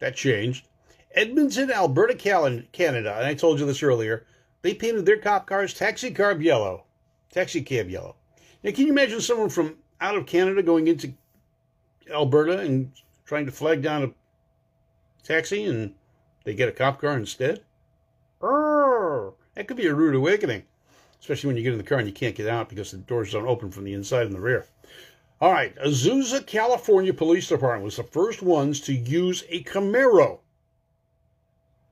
That 0.00 0.16
changed. 0.16 0.66
Edmonton, 1.14 1.70
Alberta, 1.70 2.14
Canada, 2.14 3.14
and 3.16 3.26
I 3.26 3.34
told 3.34 3.60
you 3.60 3.66
this 3.66 3.82
earlier, 3.82 4.26
they 4.62 4.74
painted 4.74 5.04
their 5.06 5.18
cop 5.18 5.46
cars 5.46 5.74
taxi 5.74 6.10
cab 6.10 6.40
yellow. 6.40 6.84
Taxi 7.30 7.62
cab 7.62 7.90
yellow. 7.90 8.16
Now, 8.62 8.70
can 8.70 8.86
you 8.86 8.92
imagine 8.92 9.20
someone 9.20 9.48
from 9.48 9.76
out 10.00 10.16
of 10.16 10.26
Canada 10.26 10.62
going 10.62 10.86
into 10.86 11.12
Alberta 12.10 12.58
and 12.58 12.92
trying 13.24 13.46
to 13.46 13.52
flag 13.52 13.82
down 13.82 14.04
a 14.04 14.12
taxi 15.24 15.64
and 15.64 15.94
they 16.44 16.54
get 16.54 16.68
a 16.68 16.72
cop 16.72 17.00
car 17.00 17.16
instead? 17.16 17.62
That 19.54 19.68
could 19.68 19.76
be 19.76 19.86
a 19.86 19.94
rude 19.94 20.14
awakening, 20.14 20.62
especially 21.20 21.48
when 21.48 21.56
you 21.56 21.62
get 21.62 21.72
in 21.72 21.78
the 21.78 21.84
car 21.84 21.98
and 21.98 22.06
you 22.06 22.14
can't 22.14 22.34
get 22.34 22.48
out 22.48 22.68
because 22.68 22.90
the 22.90 22.98
doors 22.98 23.32
don't 23.32 23.46
open 23.46 23.70
from 23.70 23.84
the 23.84 23.94
inside 23.94 24.26
and 24.26 24.34
the 24.34 24.40
rear. 24.40 24.66
All 25.40 25.52
right, 25.52 25.74
Azusa, 25.76 26.46
California 26.46 27.12
Police 27.12 27.48
Department 27.48 27.84
was 27.84 27.96
the 27.96 28.04
first 28.04 28.42
ones 28.42 28.80
to 28.82 28.92
use 28.92 29.44
a 29.48 29.64
Camaro. 29.64 30.38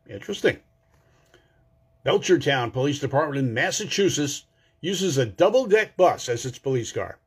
Interesting. 0.09 0.59
Belchertown 2.05 2.73
Police 2.73 2.99
Department 2.99 3.39
in 3.39 3.55
Massachusetts 3.55 4.45
uses 4.81 5.19
a 5.19 5.27
double 5.27 5.67
deck 5.67 5.97
bus 5.97 6.29
as 6.29 6.47
its 6.47 6.59
police 6.59 6.93
car. 6.93 7.19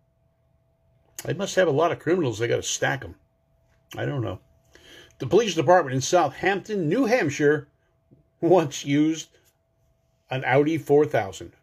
They 1.24 1.34
must 1.34 1.56
have 1.56 1.68
a 1.68 1.72
lot 1.72 1.92
of 1.92 2.00
criminals. 2.00 2.40
They 2.40 2.48
got 2.48 2.58
to 2.58 2.64
stack 2.64 3.02
them. 3.02 3.16
I 3.96 4.06
don't 4.06 4.22
know. 4.22 4.40
The 5.20 5.28
police 5.28 5.56
department 5.56 5.96
in 5.96 6.02
Southampton, 6.02 6.90
New 6.90 7.06
Hampshire, 7.06 7.68
once 8.42 8.84
used 8.84 9.30
an 10.30 10.44
Audi 10.46 10.78
4000. 10.78 11.54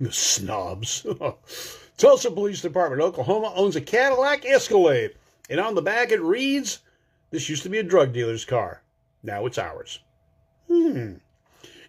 The 0.00 0.12
snobs. 0.12 1.06
Tulsa 1.96 2.30
Police 2.30 2.60
Department, 2.62 3.02
Oklahoma, 3.02 3.52
owns 3.54 3.76
a 3.76 3.80
Cadillac 3.80 4.44
Escalade. 4.44 5.14
And 5.48 5.60
on 5.60 5.74
the 5.74 5.82
back 5.82 6.10
it 6.10 6.20
reads, 6.20 6.80
This 7.30 7.48
used 7.48 7.62
to 7.62 7.68
be 7.68 7.78
a 7.78 7.84
drug 7.84 8.12
dealer's 8.12 8.44
car. 8.44 8.82
Now 9.22 9.46
it's 9.46 9.58
ours. 9.58 10.00
Hmm. 10.68 11.14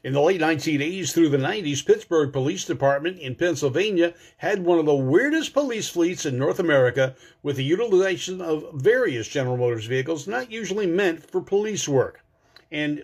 In 0.05 0.13
the 0.13 0.21
late 0.21 0.39
1980s 0.39 1.13
through 1.13 1.29
the 1.29 1.37
90s, 1.39 1.83
Pittsburgh 1.83 2.31
Police 2.31 2.63
Department 2.63 3.17
in 3.17 3.33
Pennsylvania 3.33 4.13
had 4.37 4.63
one 4.63 4.77
of 4.77 4.85
the 4.85 4.93
weirdest 4.93 5.51
police 5.51 5.89
fleets 5.89 6.27
in 6.27 6.37
North 6.37 6.59
America 6.59 7.15
with 7.41 7.55
the 7.55 7.63
utilization 7.63 8.39
of 8.39 8.65
various 8.75 9.27
General 9.27 9.57
Motors 9.57 9.87
vehicles 9.87 10.27
not 10.27 10.51
usually 10.51 10.85
meant 10.85 11.27
for 11.27 11.41
police 11.41 11.89
work. 11.89 12.23
And 12.71 13.03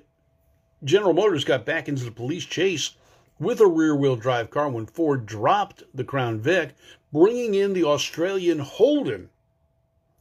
General 0.83 1.13
Motors 1.13 1.43
got 1.43 1.65
back 1.65 1.89
into 1.89 2.03
the 2.03 2.11
police 2.11 2.45
chase 2.45 2.91
with 3.39 3.59
a 3.59 3.65
rear 3.65 3.95
wheel 3.95 4.15
drive 4.15 4.51
car 4.51 4.69
when 4.69 4.85
Ford 4.85 5.25
dropped 5.25 5.81
the 5.95 6.03
Crown 6.03 6.39
Vic, 6.39 6.75
bringing 7.11 7.55
in 7.55 7.73
the 7.73 7.83
Australian 7.83 8.59
Holden. 8.59 9.31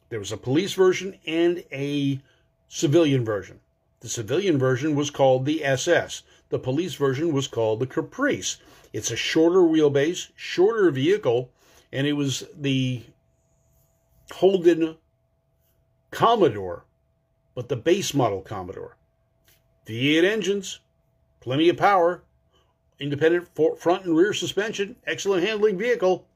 There 0.08 0.18
was 0.18 0.32
a 0.32 0.38
police 0.38 0.72
version 0.72 1.18
and 1.26 1.62
a 1.70 2.22
civilian 2.68 3.22
version. 3.22 3.60
The 4.00 4.08
civilian 4.08 4.58
version 4.58 4.94
was 4.94 5.10
called 5.10 5.44
the 5.44 5.62
SS. 5.62 6.22
The 6.50 6.58
police 6.58 6.94
version 6.94 7.32
was 7.32 7.48
called 7.48 7.80
the 7.80 7.86
Caprice. 7.86 8.58
It's 8.92 9.10
a 9.10 9.16
shorter 9.16 9.60
wheelbase, 9.60 10.30
shorter 10.34 10.90
vehicle, 10.90 11.50
and 11.92 12.06
it 12.06 12.14
was 12.14 12.44
the 12.56 13.04
Holden 14.32 14.96
Commodore, 16.10 16.84
but 17.54 17.68
the 17.68 17.76
base 17.76 18.14
model 18.14 18.42
Commodore. 18.42 18.96
V8 19.86 20.24
engines, 20.24 20.80
plenty 21.40 21.68
of 21.68 21.76
power, 21.76 22.22
independent 22.98 23.48
front 23.78 24.04
and 24.04 24.16
rear 24.16 24.32
suspension, 24.32 24.96
excellent 25.06 25.44
handling 25.44 25.78
vehicle. 25.78 26.26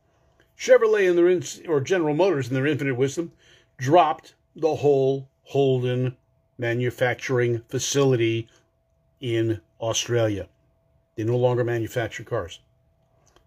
Chevrolet 0.57 1.09
and 1.09 1.19
their 1.19 1.71
or 1.71 1.81
General 1.81 2.15
Motors 2.15 2.49
in 2.49 2.55
their 2.55 2.67
infinite 2.67 2.97
wisdom 2.97 3.33
dropped 3.77 4.35
the 4.55 4.77
whole 4.77 5.29
Holden 5.43 6.17
manufacturing 6.57 7.63
facility 7.69 8.49
in 9.21 9.61
Australia. 9.85 10.49
They 11.17 11.25
no 11.25 11.37
longer 11.37 11.65
manufacture 11.65 12.25
cars. 12.25 12.61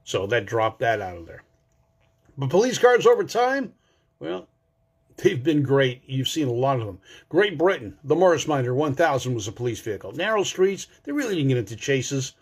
So 0.03 0.25
that 0.27 0.45
dropped 0.45 0.79
that 0.79 1.01
out 1.01 1.17
of 1.17 1.25
there. 1.25 1.43
But 2.37 2.49
police 2.49 2.77
cars 2.77 3.05
over 3.05 3.23
time, 3.23 3.73
well, 4.19 4.47
they've 5.17 5.43
been 5.43 5.63
great. 5.63 6.01
You've 6.05 6.27
seen 6.27 6.47
a 6.47 6.53
lot 6.53 6.79
of 6.79 6.85
them. 6.85 6.99
Great 7.29 7.57
Britain, 7.57 7.97
the 8.03 8.15
Morris 8.15 8.47
Minor 8.47 8.73
1000 8.73 9.33
was 9.33 9.47
a 9.47 9.51
police 9.51 9.81
vehicle. 9.81 10.11
Narrow 10.13 10.43
streets, 10.43 10.87
they 11.03 11.11
really 11.11 11.35
didn't 11.35 11.49
get 11.49 11.57
into 11.57 11.75
chases. 11.75 12.35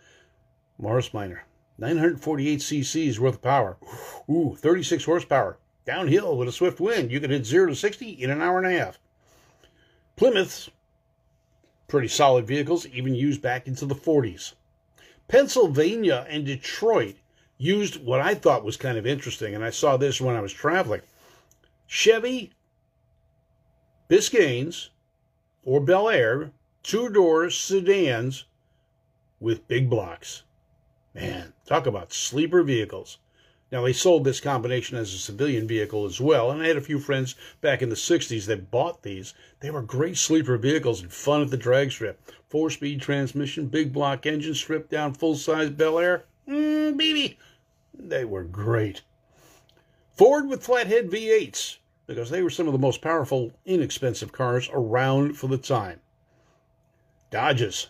Morris 0.78 1.14
Minor, 1.14 1.46
948 1.78 2.60
cc's 2.60 3.20
worth 3.20 3.36
of 3.36 3.42
power. 3.42 3.78
Ooh, 4.30 4.56
36 4.60 5.06
horsepower. 5.06 5.58
Downhill 5.86 6.36
with 6.38 6.50
a 6.50 6.52
swift 6.52 6.80
wind. 6.80 7.12
You 7.12 7.20
can 7.20 7.32
hit 7.32 7.46
0 7.46 7.68
to 7.68 7.76
60 7.76 8.10
in 8.10 8.30
an 8.30 8.42
hour 8.42 8.58
and 8.58 8.68
a 8.68 8.78
half. 8.78 9.00
Plymouths, 10.16 10.70
pretty 11.88 12.08
solid 12.08 12.48
vehicles, 12.48 12.86
even 12.88 13.16
used 13.16 13.42
back 13.42 13.68
into 13.68 13.86
the 13.86 13.96
40s. 13.96 14.54
Pennsylvania 15.28 16.26
and 16.30 16.46
Detroit 16.46 17.16
used 17.58 18.04
what 18.04 18.22
I 18.22 18.36
thought 18.36 18.64
was 18.64 18.78
kind 18.78 18.98
of 18.98 19.06
interesting, 19.06 19.56
and 19.56 19.64
I 19.64 19.70
saw 19.70 19.98
this 19.98 20.22
when 20.22 20.36
I 20.36 20.42
was 20.42 20.54
traveling. 20.54 21.02
Chevy 21.88 22.52
Biscaynes 24.10 24.90
or 25.64 25.80
Bel 25.80 26.10
Air 26.10 26.52
two 26.84 27.10
door 27.10 27.50
sedans 27.50 28.46
with 29.40 29.68
big 29.68 29.90
blocks. 29.90 30.44
Man, 31.14 31.54
talk 31.66 31.88
about 31.88 32.14
sleeper 32.14 32.62
vehicles. 32.62 33.18
Now, 33.76 33.82
they 33.82 33.92
sold 33.92 34.24
this 34.24 34.40
combination 34.40 34.98
as 34.98 35.14
a 35.14 35.18
civilian 35.18 35.68
vehicle 35.68 36.06
as 36.06 36.22
well, 36.22 36.50
and 36.50 36.62
I 36.62 36.68
had 36.68 36.78
a 36.78 36.82
few 36.82 36.98
friends 36.98 37.36
back 37.60 37.82
in 37.82 37.90
the 37.90 37.96
60s 37.96 38.46
that 38.46 38.72
bought 38.72 39.04
these. 39.04 39.34
They 39.60 39.70
were 39.70 39.82
great 39.82 40.16
sleeper 40.16 40.58
vehicles 40.58 41.02
and 41.02 41.12
fun 41.12 41.42
at 41.42 41.52
the 41.52 41.58
drag 41.58 41.92
strip. 41.92 42.22
Four 42.48 42.70
speed 42.70 43.02
transmission, 43.02 43.68
big 43.68 43.92
block 43.92 44.26
engine, 44.26 44.56
stripped 44.56 44.92
down 44.92 45.14
full 45.14 45.36
size 45.36 45.72
Bel 45.72 46.00
Air. 46.00 46.24
Mmm, 46.48 46.96
baby. 46.96 47.38
They 47.94 48.24
were 48.24 48.46
great. 48.46 49.02
Ford 50.14 50.48
with 50.48 50.64
flathead 50.64 51.12
V8s, 51.12 51.80
because 52.08 52.30
they 52.30 52.44
were 52.44 52.50
some 52.50 52.68
of 52.68 52.72
the 52.72 52.80
most 52.80 53.02
powerful, 53.02 53.52
inexpensive 53.66 54.32
cars 54.32 54.70
around 54.72 55.38
for 55.38 55.48
the 55.48 55.58
time. 55.58 56.00
Dodges. 57.30 57.90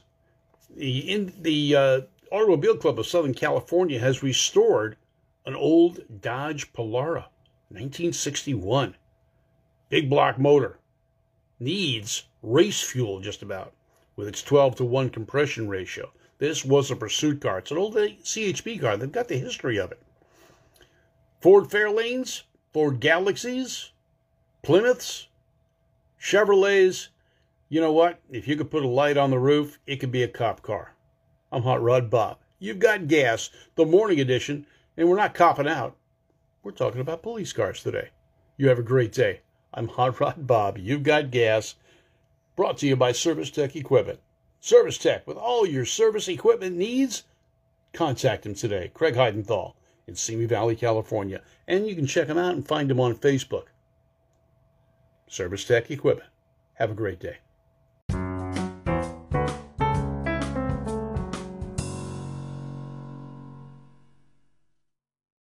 The, 0.75 1.11
in, 1.11 1.33
the 1.39 1.75
uh, 1.75 2.01
Automobile 2.31 2.77
Club 2.77 2.97
of 2.97 3.05
Southern 3.05 3.35
California 3.35 3.99
has 3.99 4.23
restored 4.23 4.97
an 5.45 5.55
old 5.55 5.99
Dodge 6.21 6.73
Polara, 6.73 7.27
1961. 7.69 8.95
Big 9.89 10.09
block 10.09 10.39
motor. 10.39 10.79
Needs 11.59 12.25
race 12.41 12.81
fuel 12.81 13.19
just 13.19 13.41
about 13.41 13.73
with 14.15 14.27
its 14.27 14.41
12 14.41 14.77
to 14.77 14.85
1 14.85 15.09
compression 15.09 15.67
ratio. 15.67 16.11
This 16.37 16.65
was 16.65 16.89
a 16.89 16.95
pursuit 16.95 17.41
car. 17.41 17.59
It's 17.59 17.71
an 17.71 17.77
old 17.77 17.95
uh, 17.95 18.07
CHP 18.23 18.81
car. 18.81 18.97
They've 18.97 19.11
got 19.11 19.27
the 19.27 19.37
history 19.37 19.77
of 19.77 19.91
it. 19.91 20.01
Ford 21.41 21.69
Fairlanes, 21.69 22.43
Ford 22.73 22.99
Galaxies, 22.99 23.91
Plymouths, 24.63 25.27
Chevrolets. 26.19 27.09
You 27.69 27.81
know 27.81 27.91
what? 27.91 28.19
If 28.29 28.47
you 28.47 28.55
could 28.55 28.71
put 28.71 28.83
a 28.83 28.87
light 28.87 29.17
on 29.17 29.29
the 29.29 29.39
roof, 29.39 29.79
it 29.85 29.97
could 29.97 30.11
be 30.11 30.23
a 30.23 30.27
cop 30.27 30.61
car. 30.61 30.95
I'm 31.51 31.63
Hot 31.63 31.81
Rod 31.81 32.09
Bob. 32.09 32.39
You've 32.57 32.79
got 32.79 33.07
gas, 33.07 33.49
the 33.75 33.85
morning 33.85 34.19
edition 34.19 34.65
and 34.97 35.09
we're 35.09 35.15
not 35.15 35.33
copping 35.33 35.67
out. 35.67 35.95
We're 36.63 36.71
talking 36.71 37.01
about 37.01 37.23
police 37.23 37.53
cars 37.53 37.83
today. 37.83 38.09
You 38.57 38.69
have 38.69 38.79
a 38.79 38.83
great 38.83 39.11
day. 39.11 39.41
I'm 39.73 39.87
Hot 39.89 40.19
Rod 40.19 40.47
Bob. 40.47 40.77
You've 40.77 41.03
got 41.03 41.31
gas. 41.31 41.75
Brought 42.55 42.77
to 42.79 42.87
you 42.87 42.95
by 42.95 43.11
Service 43.11 43.51
Tech 43.51 43.75
Equipment. 43.75 44.19
Service 44.61 44.97
Tech, 44.97 45.27
with 45.27 45.37
all 45.37 45.65
your 45.65 45.85
service 45.85 46.27
equipment 46.27 46.75
needs, 46.75 47.23
contact 47.93 48.45
him 48.45 48.55
today. 48.55 48.89
Craig 48.93 49.15
Heidenthal 49.15 49.73
in 50.07 50.15
Simi 50.15 50.45
Valley, 50.45 50.75
California. 50.75 51.41
And 51.67 51.87
you 51.87 51.95
can 51.95 52.07
check 52.07 52.27
him 52.27 52.37
out 52.37 52.53
and 52.53 52.67
find 52.67 52.89
him 52.89 52.99
on 52.99 53.15
Facebook. 53.15 53.65
Service 55.27 55.65
Tech 55.65 55.91
Equipment. 55.91 56.29
Have 56.75 56.91
a 56.91 56.95
great 56.95 57.19
day. 57.19 57.37